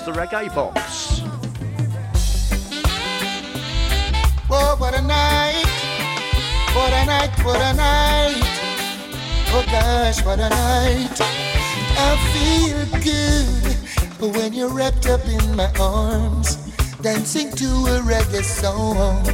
across 0.00 0.04
the 0.04 0.12
reggae 0.12 0.54
box. 0.54 1.20
Oh, 4.50 4.76
what 4.78 4.94
a 4.98 5.02
night! 5.02 5.64
What 6.74 6.92
a 6.92 7.06
night! 7.06 7.30
What 7.44 7.60
a 7.60 7.74
night! 7.74 8.42
Oh 9.52 9.64
gosh, 9.70 10.24
what 10.24 10.38
a 10.38 10.48
night! 10.48 11.20
I 12.02 12.16
feel 12.32 12.86
good 13.02 14.34
when 14.34 14.52
you're 14.52 14.72
wrapped 14.72 15.06
up 15.06 15.26
in 15.26 15.56
my 15.56 15.70
arms, 15.78 16.56
dancing 17.00 17.50
to 17.52 17.66
a 17.66 18.00
reggae 18.00 18.42
song. 18.42 19.29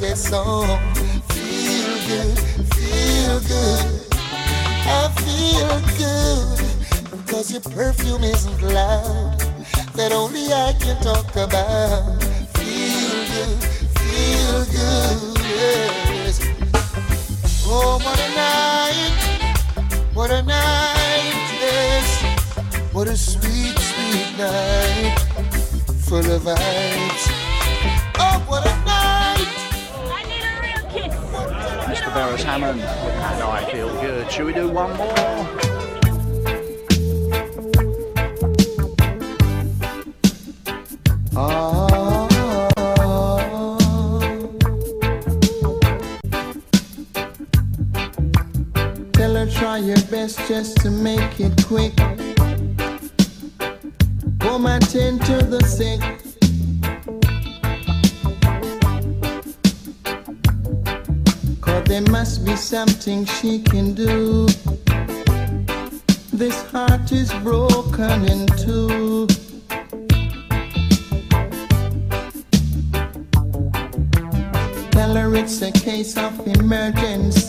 their 0.00 0.16
song, 0.16 0.66
Feel 1.28 1.94
good, 2.08 2.38
feel 2.72 3.40
good. 3.40 3.86
I 4.86 5.12
feel 5.20 5.80
good. 6.00 7.26
Cause 7.28 7.52
your 7.52 7.60
perfume 7.60 8.24
isn't 8.24 8.62
loud. 8.62 9.38
That 9.94 10.12
only 10.12 10.46
I 10.52 10.72
can 10.80 10.96
talk 11.02 11.30
about. 11.36 12.22
Feel 12.56 13.20
good, 13.34 13.62
feel 14.00 14.64
good. 14.72 15.38
Yes. 15.44 16.40
Oh, 17.66 18.00
what 18.02 18.18
a 18.18 18.28
night. 18.34 19.20
What 20.14 20.30
a 20.30 20.42
night. 20.42 21.34
Yes. 21.60 22.22
What 22.92 23.06
a 23.06 23.16
sweet, 23.16 23.78
sweet 23.78 24.38
night. 24.38 25.18
Full 26.08 26.18
of 26.20 26.42
vibes. 26.42 27.24
Oh, 28.18 28.42
what 28.48 28.66
a 28.66 28.69
Ferris 32.20 32.42
Hammond. 32.42 32.82
And 32.82 33.42
I 33.42 33.64
feel 33.72 33.88
good. 34.02 34.30
Should 34.30 34.44
we 34.44 34.52
do 34.52 34.68
one 34.68 34.94
more? 34.98 35.14
Ah. 41.34 41.86
try 49.50 49.78
your 49.78 50.00
best 50.10 50.38
just 50.46 50.76
to 50.82 50.90
make 50.90 51.40
it 51.40 51.52
quick. 51.66 51.96
Pull 54.38 54.58
my 54.58 54.78
tin 54.78 55.18
to 55.20 55.38
the 55.42 55.60
sink. 55.66 56.29
There 62.00 62.12
must 62.12 62.46
be 62.46 62.56
something 62.56 63.26
she 63.26 63.58
can 63.58 63.92
do. 63.92 64.46
This 66.32 66.62
heart 66.70 67.12
is 67.12 67.30
broken 67.42 68.24
in 68.24 68.46
two. 68.56 69.26
Tell 74.92 75.14
her 75.14 75.36
it's 75.36 75.60
a 75.60 75.72
case 75.72 76.16
of 76.16 76.40
emergency. 76.46 77.39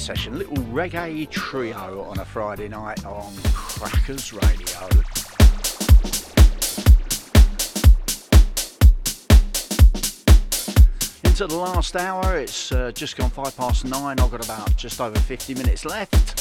Session, 0.00 0.38
little 0.38 0.56
reggae 0.56 1.28
trio 1.28 2.00
on 2.08 2.18
a 2.20 2.24
Friday 2.24 2.68
night 2.68 3.04
on 3.04 3.34
Crackers 3.52 4.32
Radio. 4.32 4.88
Into 11.22 11.46
the 11.46 11.54
last 11.54 11.96
hour, 11.96 12.38
it's 12.38 12.72
uh, 12.72 12.92
just 12.92 13.18
gone 13.18 13.28
five 13.28 13.54
past 13.56 13.84
nine. 13.84 14.18
I've 14.20 14.30
got 14.30 14.42
about 14.42 14.74
just 14.76 15.02
over 15.02 15.18
50 15.18 15.54
minutes 15.54 15.84
left. 15.84 16.38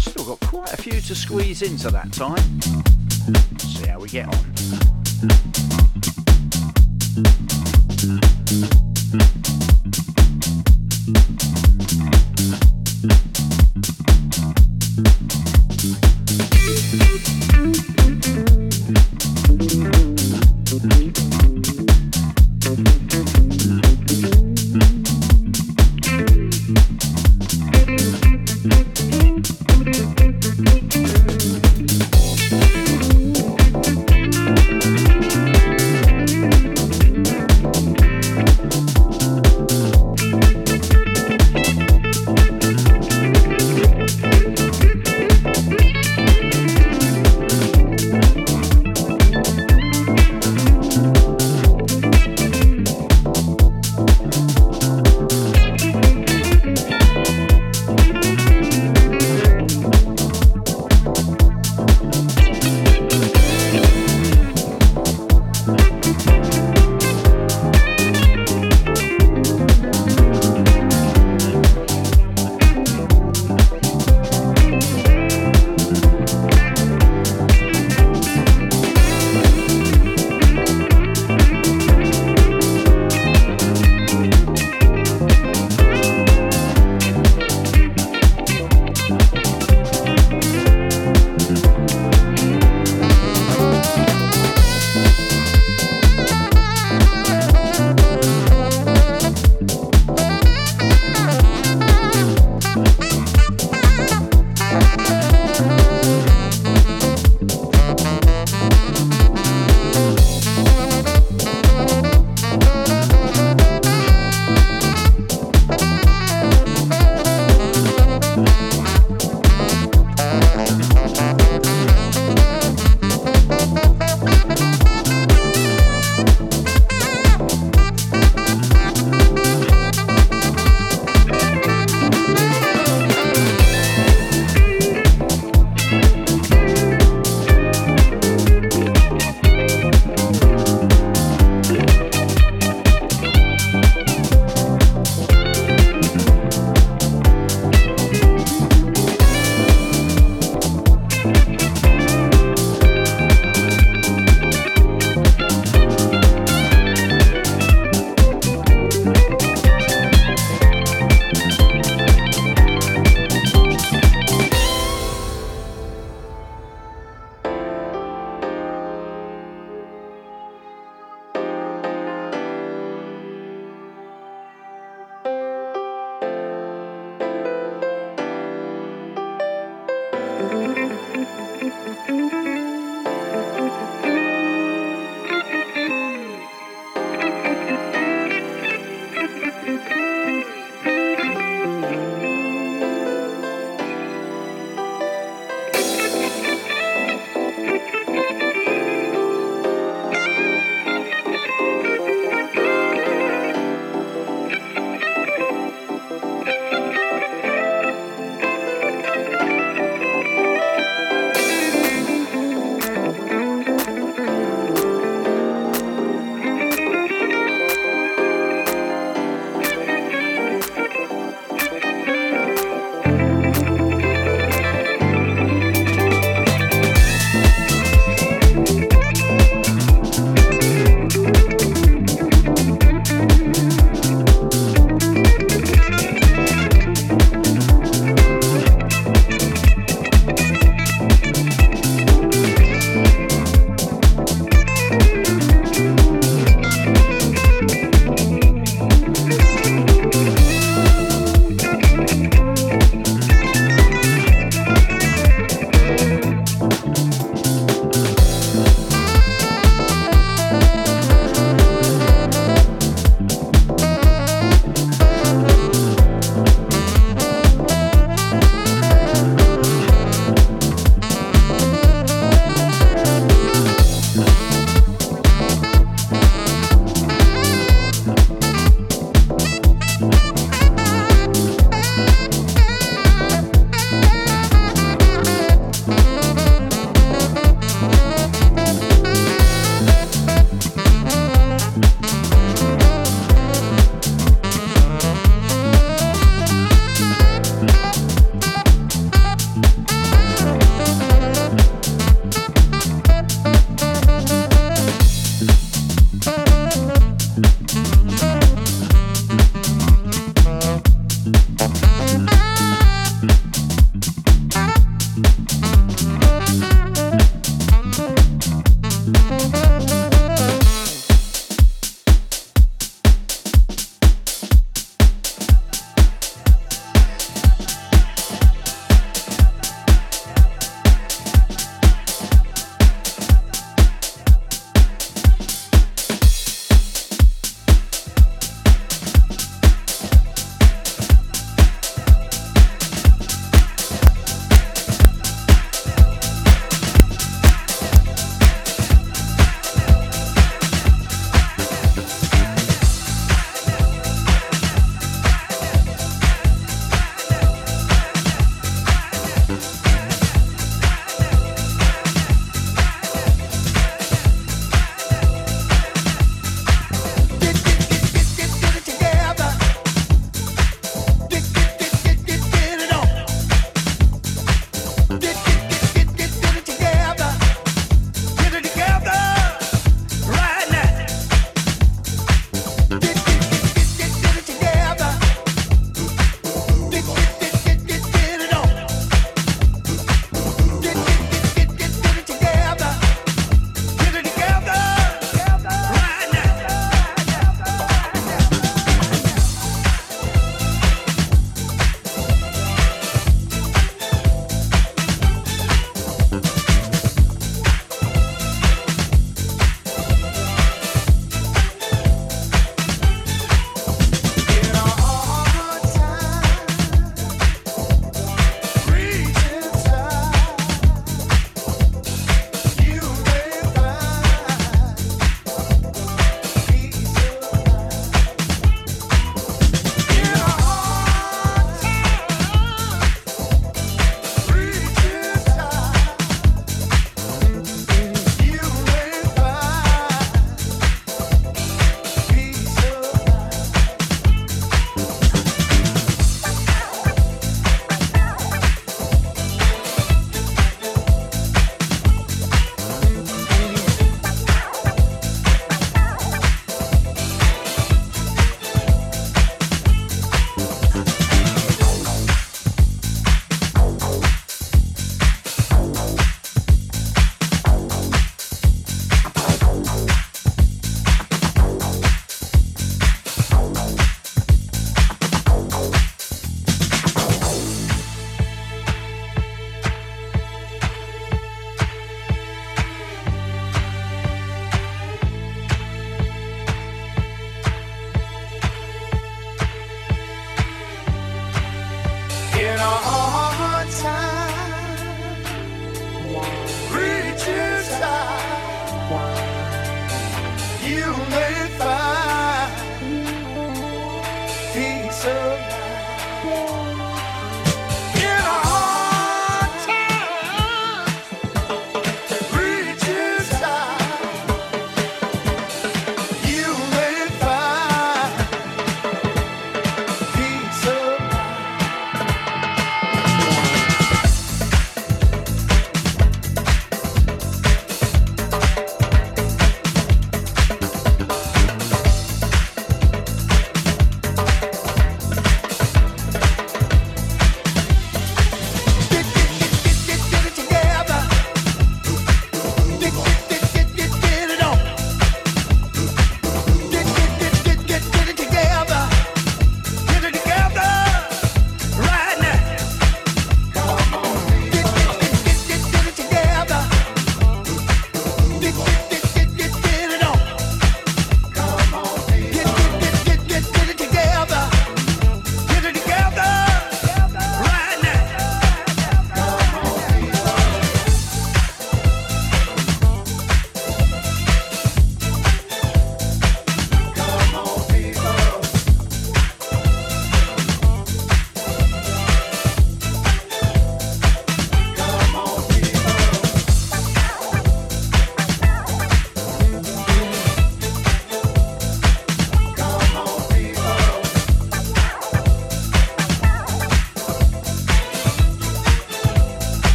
Still 0.00 0.24
got 0.24 0.40
quite 0.40 0.72
a 0.72 0.76
few 0.76 1.00
to 1.00 1.14
squeeze 1.14 1.62
into 1.62 1.90
that 1.92 2.12
time. 2.12 2.60
See 3.60 3.86
how 3.86 4.00
we 4.00 4.08
get 4.08 4.26
on. 4.26 5.53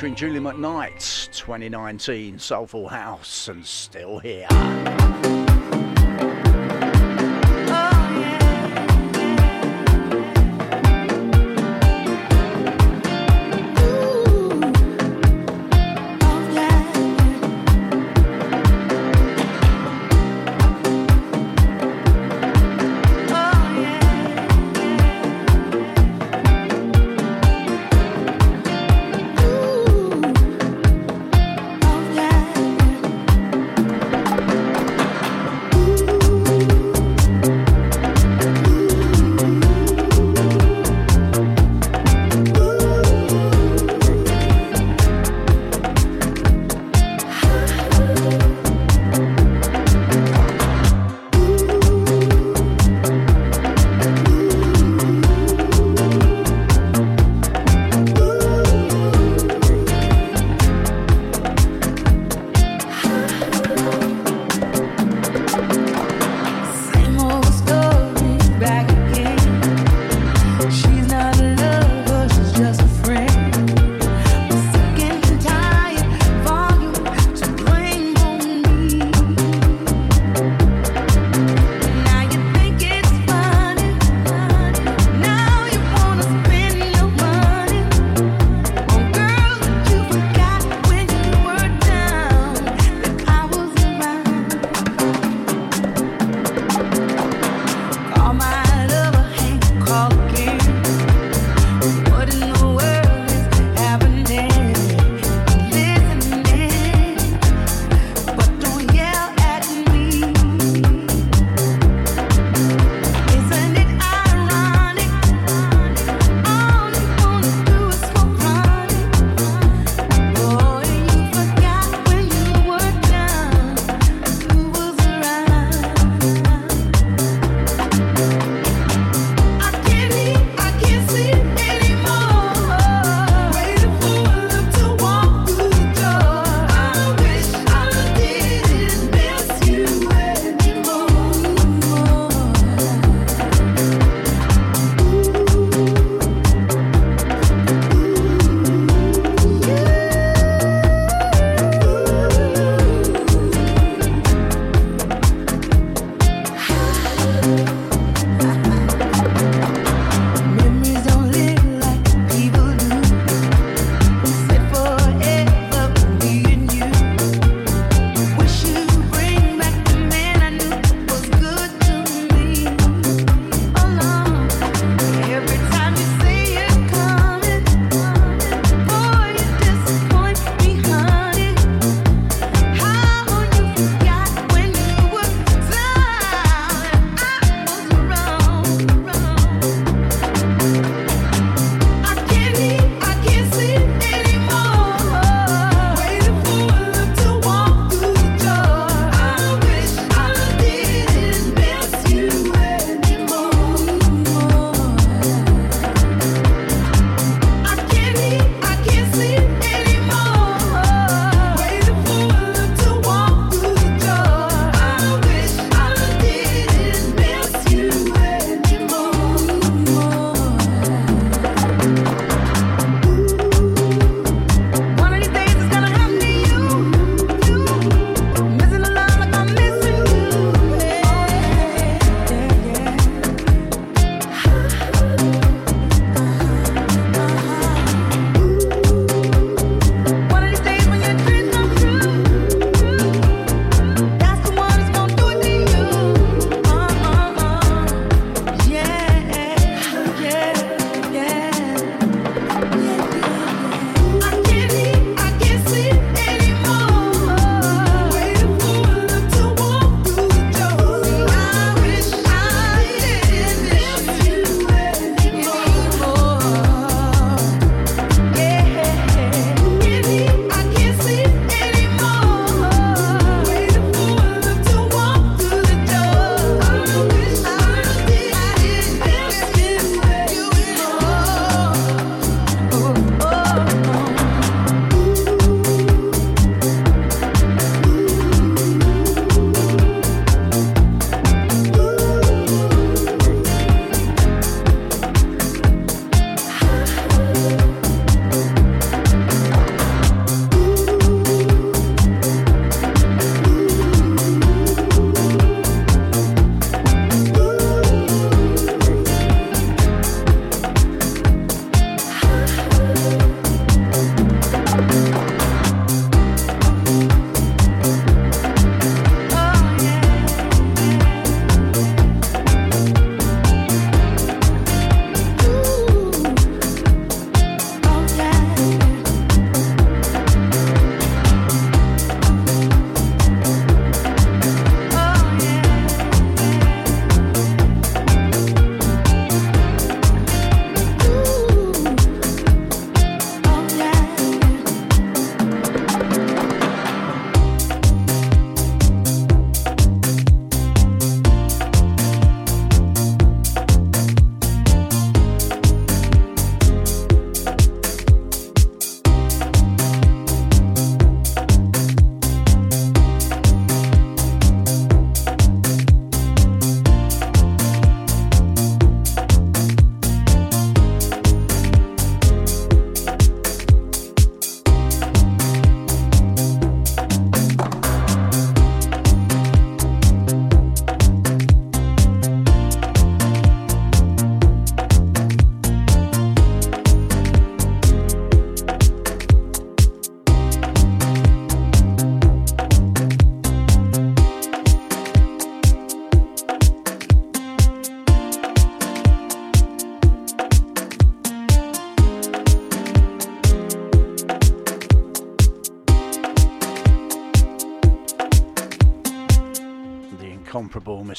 Featuring 0.00 0.14
Julie 0.14 0.40
McKnight, 0.40 1.30
2019 1.32 2.38
Soulful 2.38 2.88
House, 2.88 3.48
and 3.48 3.66
still 3.66 4.18
here. 4.18 4.46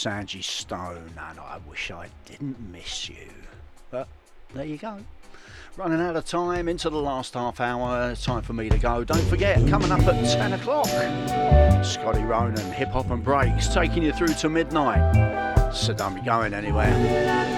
Incomparable 0.06 0.20
Angie 0.20 0.42
Stone, 0.42 1.12
and 1.30 1.40
I 1.40 1.60
wish 1.70 1.92
I 1.92 2.08
didn't 2.26 2.58
miss 2.72 3.10
you. 3.10 3.28
But 3.90 4.08
there 4.54 4.66
you 4.66 4.78
go. 4.78 5.00
Running 5.78 6.02
out 6.02 6.16
of 6.16 6.26
time 6.26 6.68
into 6.68 6.90
the 6.90 6.98
last 6.98 7.34
half 7.34 7.60
hour. 7.60 8.16
Time 8.16 8.42
for 8.42 8.54
me 8.54 8.70
to 8.70 8.78
go. 8.78 9.04
Don't 9.04 9.26
forget, 9.28 9.58
coming 9.70 9.92
up 9.92 10.02
at 10.02 10.26
10 10.26 10.54
o'clock, 10.54 10.88
Scotty 11.86 12.24
Ronan, 12.24 12.72
Hip 12.74 12.90
Hop 12.90 13.10
and 13.10 13.24
Breaks, 13.24 13.74
taking 13.74 14.04
you 14.04 14.12
through 14.12 14.34
to 14.36 14.50
midnight. 14.50 15.74
So 15.74 15.94
don't 15.94 16.16
be 16.16 16.22
going 16.22 16.54
anywhere. 16.54 17.51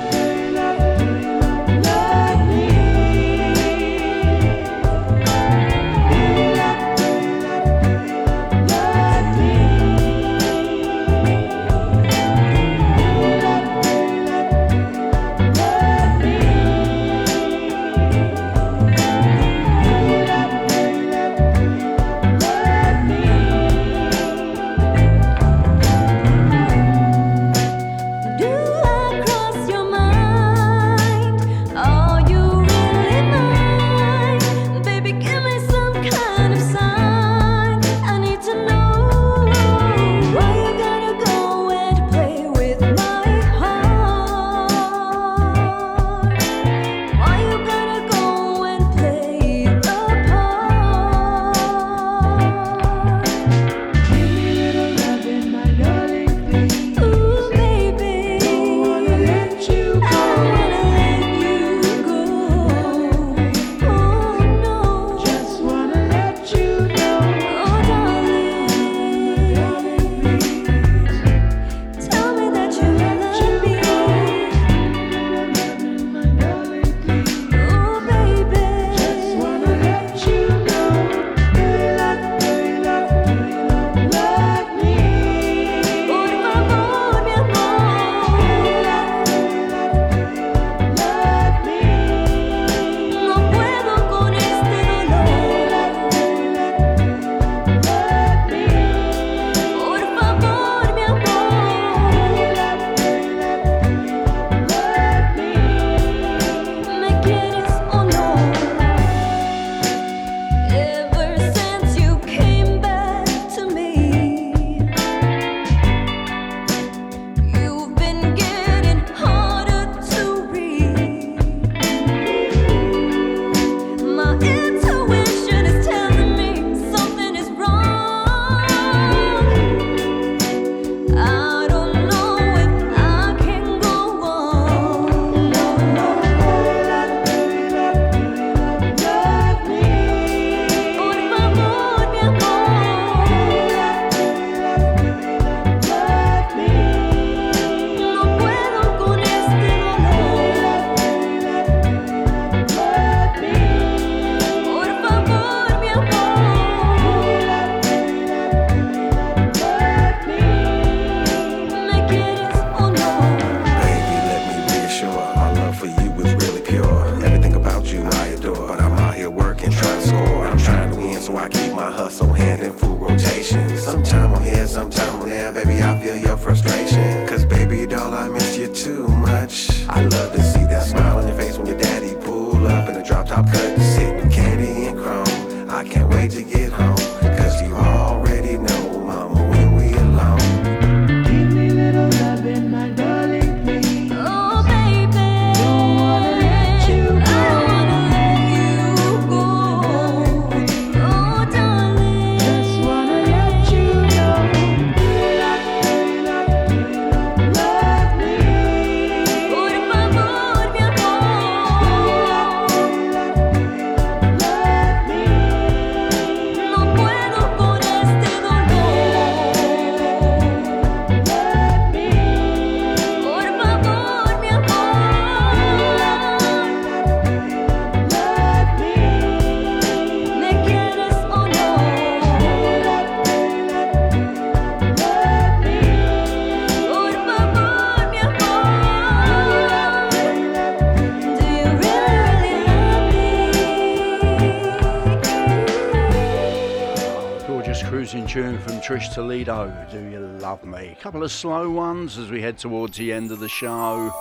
Trish 248.93 249.11
Toledo, 249.11 249.73
Do 249.89 249.97
You 249.97 250.19
Love 250.19 250.63
Me? 250.63 250.95
A 250.95 251.01
couple 251.01 251.23
of 251.23 251.31
slow 251.31 251.67
ones 251.67 252.19
as 252.19 252.29
we 252.29 252.43
head 252.43 252.59
towards 252.59 252.95
the 252.95 253.11
end 253.11 253.31
of 253.31 253.39
the 253.39 253.49
show. 253.49 254.13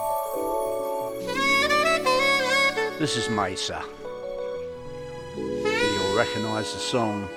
This 2.99 3.19
is 3.19 3.29
Mesa. 3.29 3.85
You'll 5.37 6.17
recognise 6.17 6.73
the 6.73 6.79
song. 6.79 7.29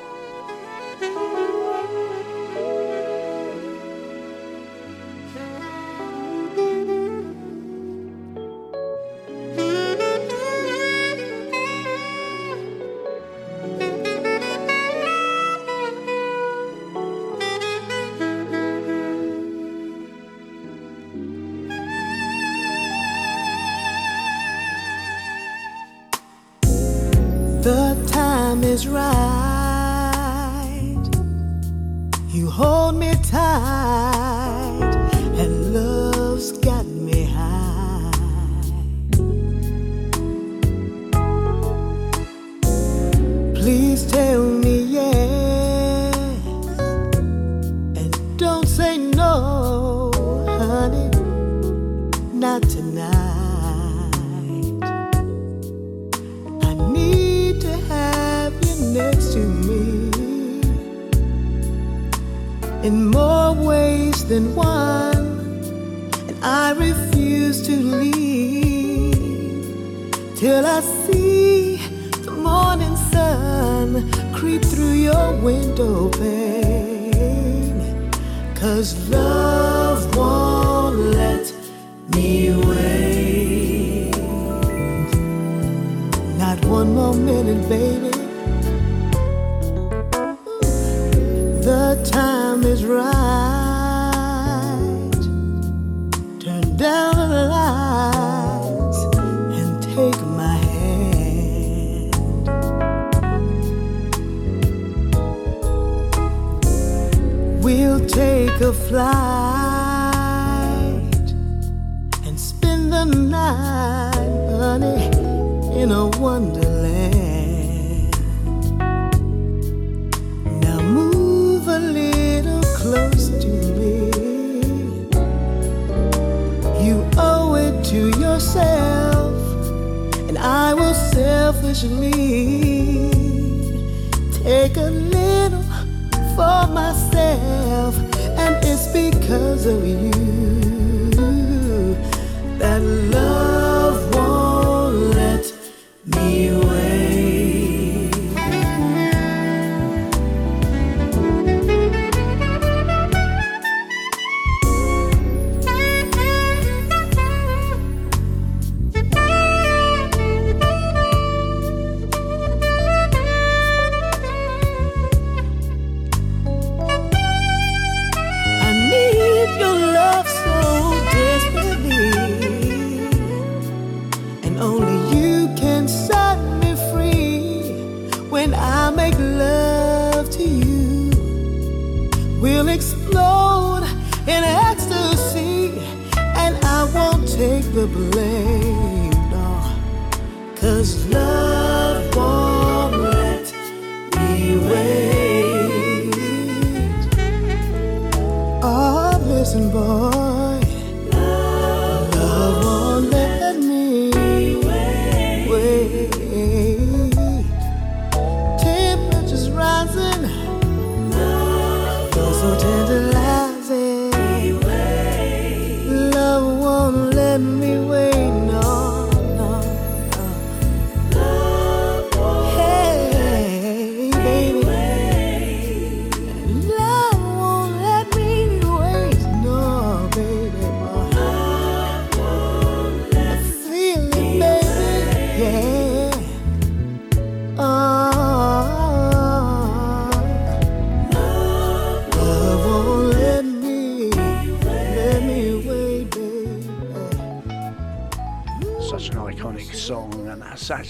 is 28.76 28.88
right. 28.90 29.15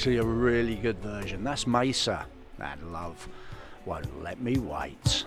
actually 0.06 0.18
a 0.18 0.24
really 0.24 0.76
good 0.76 1.00
version. 1.00 1.44
That's 1.44 1.66
Mesa. 1.66 2.28
That 2.60 2.78
love 2.92 3.28
won't 3.88 4.22
let 4.22 4.40
me 4.40 4.60
wait. 4.60 5.25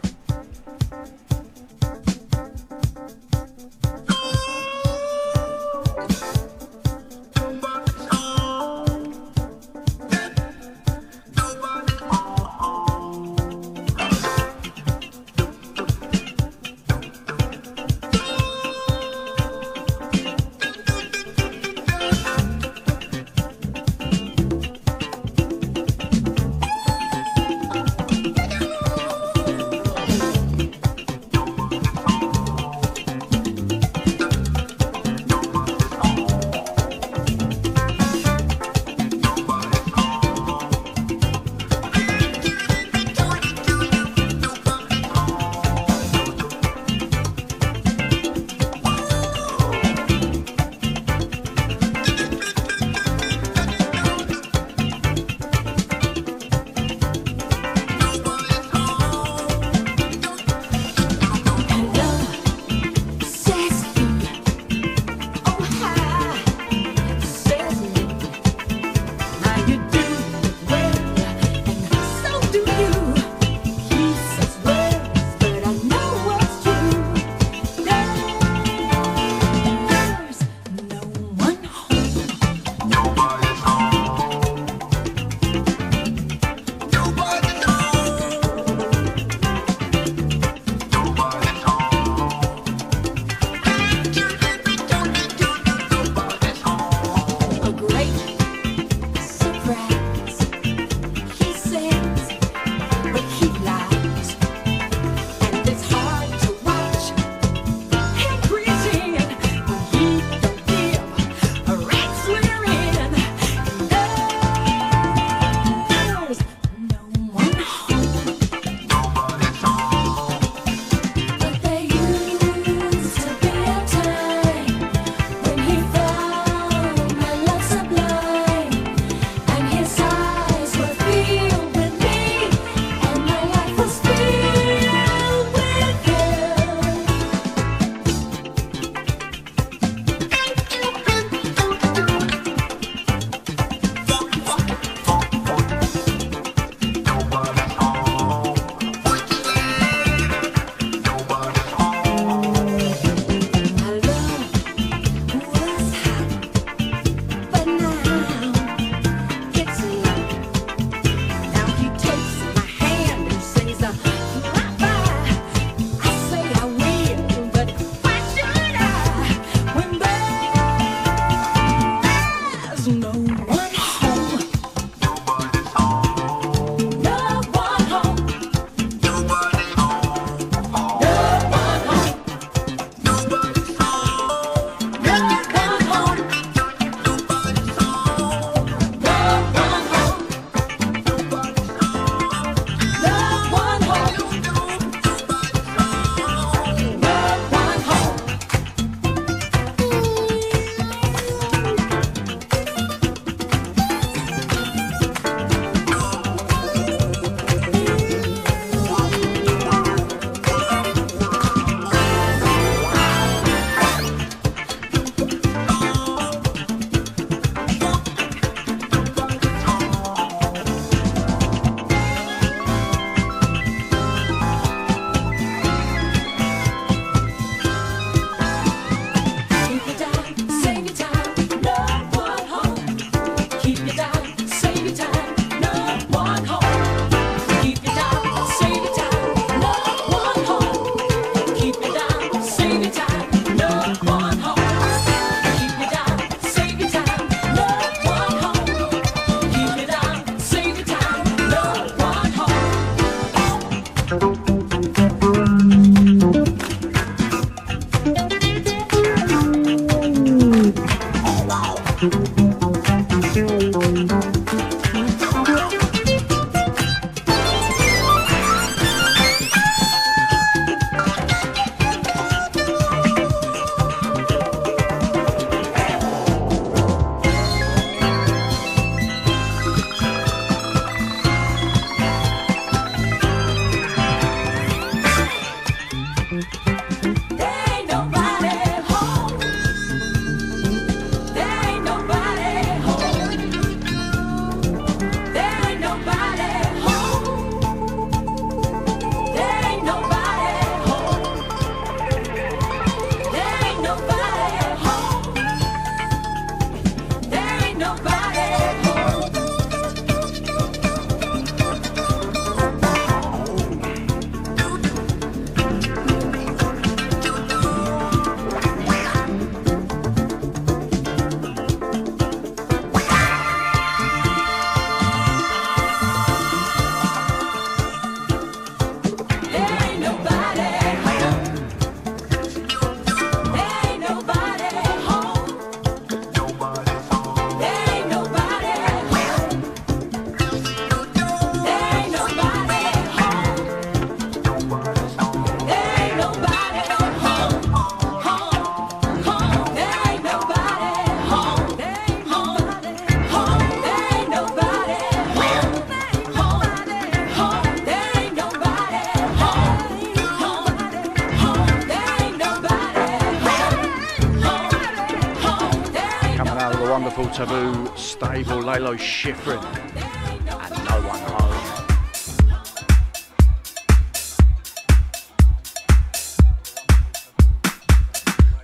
Taboo 367.39 367.87
stable, 367.97 368.61
Lalo 368.61 368.97
Schifrin, 368.97 369.63
and 369.63 370.85
No 370.89 371.09
One 371.09 371.21
Home. 371.21 371.87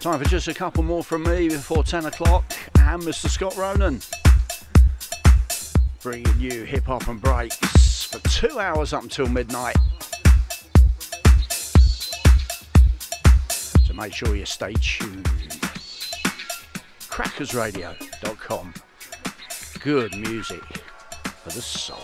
Time 0.00 0.18
for 0.18 0.28
just 0.28 0.48
a 0.48 0.54
couple 0.54 0.82
more 0.82 1.04
from 1.04 1.22
me 1.22 1.48
before 1.48 1.84
10 1.84 2.06
o'clock, 2.06 2.52
and 2.80 3.00
Mr. 3.02 3.28
Scott 3.28 3.56
Ronan. 3.56 4.00
Bringing 6.02 6.40
you 6.40 6.64
hip 6.64 6.86
hop 6.86 7.06
and 7.06 7.22
breaks 7.22 8.02
for 8.02 8.18
two 8.28 8.58
hours 8.58 8.92
up 8.92 9.04
until 9.04 9.28
midnight. 9.28 9.76
So 13.84 13.94
make 13.94 14.12
sure 14.12 14.34
you 14.34 14.44
stay 14.46 14.74
tuned 14.80 15.30
Good 19.84 20.16
music 20.16 20.62
for 21.42 21.50
the 21.50 21.60
soul. 21.60 21.98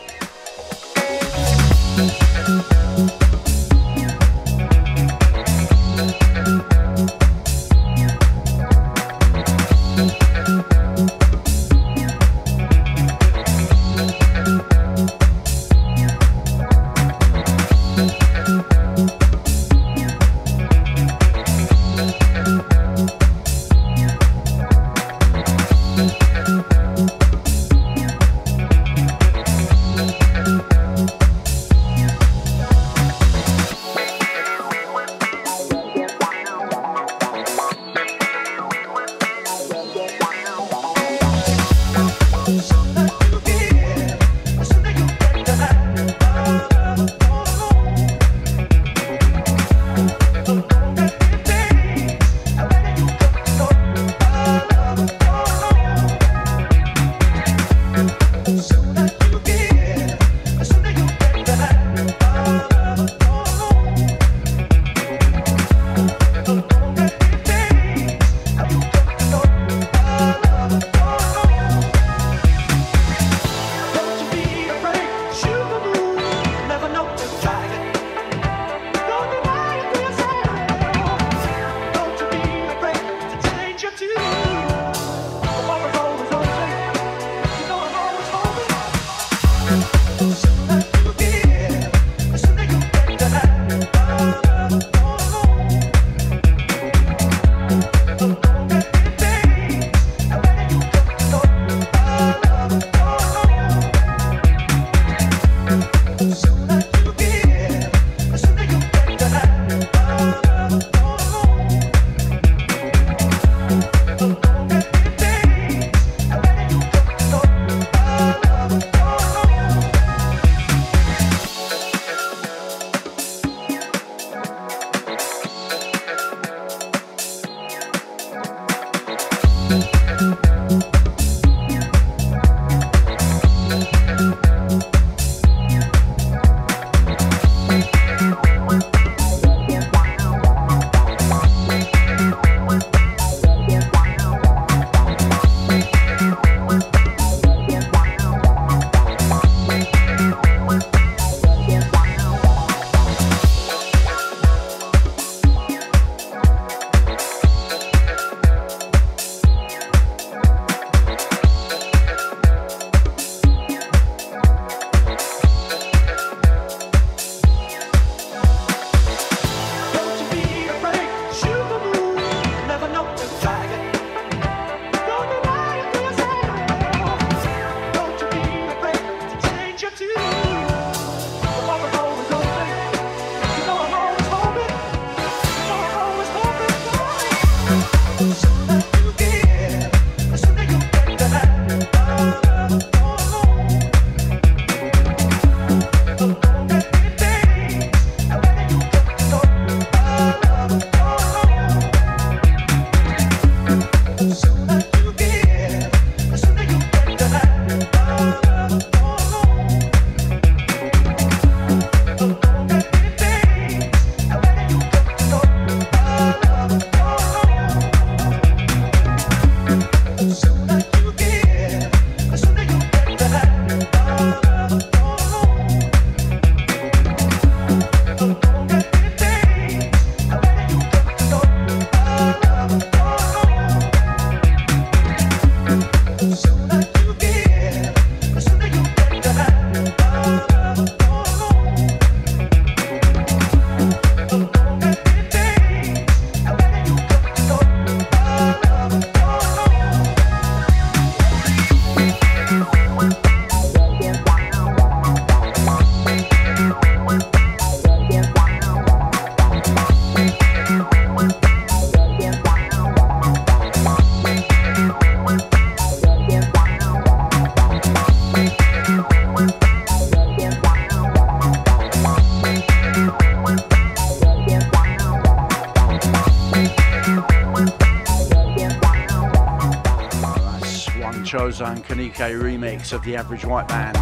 Chozone 281.31 281.81
Kanike 281.85 282.43
remix 282.43 282.93
of 282.93 283.05
the 283.05 283.15
Average 283.15 283.45
White 283.45 283.69
Band. 283.69 283.97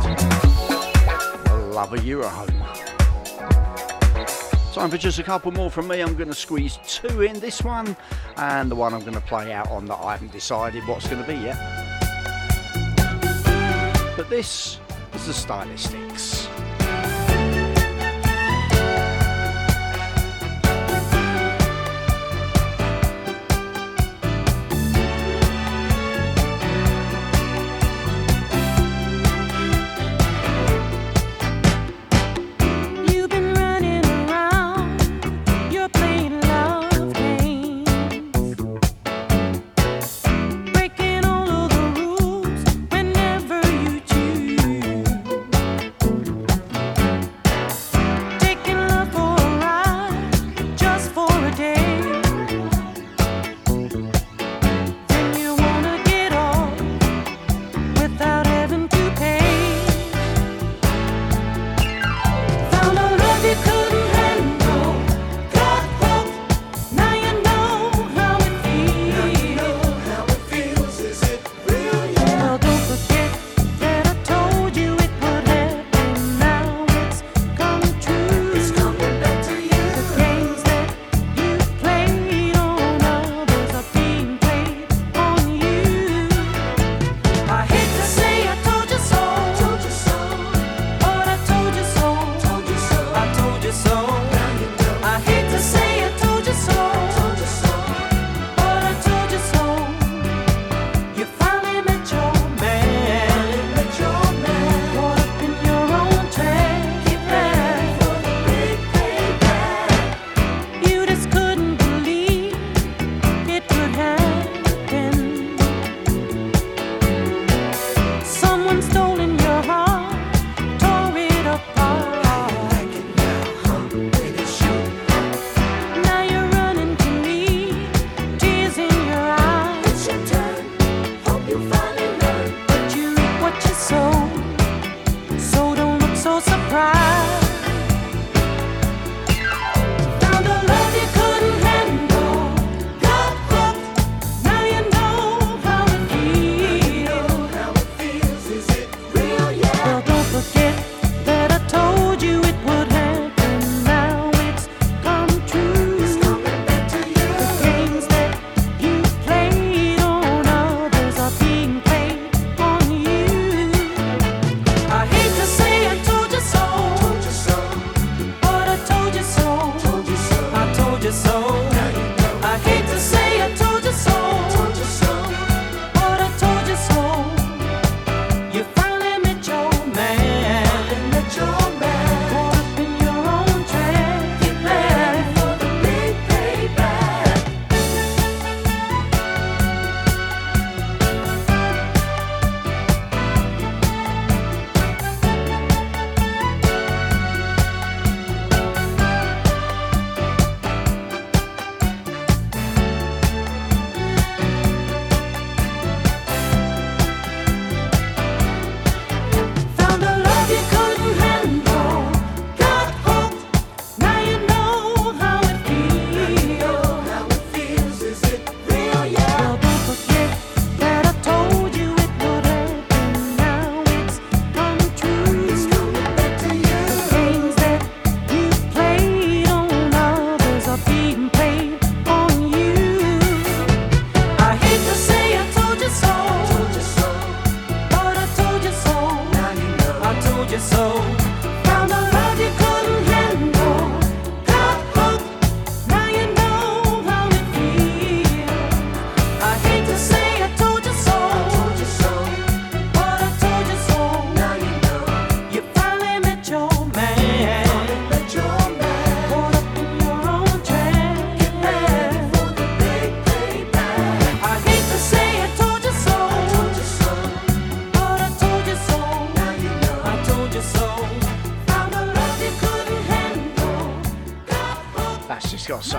Love 1.74 1.92
of 1.92 2.02
Your 2.02 2.24
Own. 2.24 2.48
Time 4.72 4.88
for 4.88 4.96
just 4.96 5.18
a 5.18 5.22
couple 5.22 5.52
more 5.52 5.70
from 5.70 5.88
me. 5.88 6.00
I'm 6.00 6.14
going 6.14 6.30
to 6.30 6.34
squeeze 6.34 6.78
two 6.86 7.20
in 7.20 7.38
this 7.38 7.62
one 7.62 7.94
and 8.38 8.70
the 8.70 8.74
one 8.74 8.94
I'm 8.94 9.02
going 9.02 9.12
to 9.12 9.20
play 9.20 9.52
out 9.52 9.68
on 9.68 9.84
that 9.88 9.96
I 9.96 10.12
haven't 10.12 10.32
decided 10.32 10.88
what's 10.88 11.06
going 11.06 11.22
to 11.22 11.28
be 11.28 11.34
yet. 11.34 11.58
But 14.16 14.30
this 14.30 14.80
is 15.12 15.26
the 15.26 15.34
Stylistics. 15.34 16.37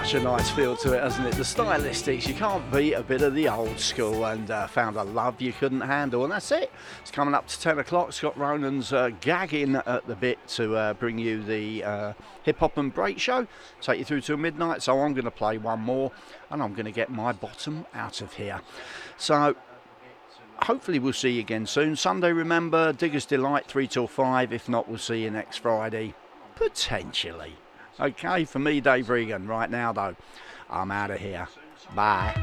such 0.06 0.14
a 0.14 0.24
nice 0.24 0.50
feel 0.52 0.78
to 0.78 0.94
it, 0.94 1.04
hasn't 1.04 1.28
it? 1.28 1.34
The 1.34 1.44
stylistics, 1.44 2.26
you 2.26 2.34
can't 2.34 2.72
beat 2.72 2.94
a 2.94 3.04
bit 3.04 3.22
of 3.22 3.36
the 3.36 3.50
old 3.50 3.78
school 3.78 4.24
and 4.24 4.50
uh, 4.50 4.66
found 4.66 4.96
a 4.96 5.04
love 5.04 5.42
you 5.42 5.52
couldn't 5.52 5.82
handle. 5.82 6.24
And 6.24 6.32
that's 6.32 6.54
it. 6.54 6.72
It's 7.02 7.12
coming 7.12 7.34
up 7.34 7.48
to 7.48 7.60
10 7.60 7.80
o'clock. 7.80 8.14
Scott 8.14 8.38
Ronan's 8.38 8.94
uh, 8.94 9.10
gagging 9.20 9.76
at 9.76 10.08
the 10.08 10.16
bit 10.16 10.40
to 10.50 10.78
uh, 10.78 10.94
bring 10.94 11.20
you 11.20 11.44
the 11.44 11.84
uh, 11.84 12.14
hip 12.44 12.60
hop 12.60 12.78
and 12.78 12.94
break 12.94 13.20
show, 13.20 13.46
take 13.82 14.00
you 14.00 14.06
through 14.06 14.22
till 14.22 14.38
midnight. 14.38 14.82
So 14.84 14.98
I'm 14.98 15.14
going 15.14 15.26
to 15.26 15.32
play 15.32 15.58
one 15.58 15.82
more 15.82 16.14
and 16.50 16.64
I'm 16.64 16.74
going 16.74 16.86
to 16.86 16.94
get 16.94 17.10
my 17.10 17.34
bottom 17.34 17.86
out 17.94 18.22
of 18.22 18.34
here. 18.36 18.62
So 19.18 19.54
hopefully 20.62 21.00
we'll 21.00 21.12
see 21.12 21.32
you 21.32 21.42
again 21.42 21.66
soon. 21.66 21.98
Sunday, 21.98 22.32
remember, 22.32 22.94
Digger's 22.94 23.26
Delight, 23.26 23.66
3 23.66 23.86
till 23.86 24.08
5. 24.08 24.54
If 24.54 24.70
not, 24.70 24.88
we'll 24.88 24.98
see 24.98 25.24
you 25.24 25.30
next 25.30 25.58
Friday, 25.58 26.14
potentially. 26.56 27.58
Okay, 28.00 28.46
for 28.46 28.60
me, 28.60 28.80
Dave 28.80 29.10
Regan. 29.10 29.48
Right 29.48 29.70
now, 29.70 29.92
though, 29.92 30.16
I'm 30.70 30.92
out 30.92 31.12
of 31.12 31.20
here. 31.20 31.48
Bye. 31.94 32.34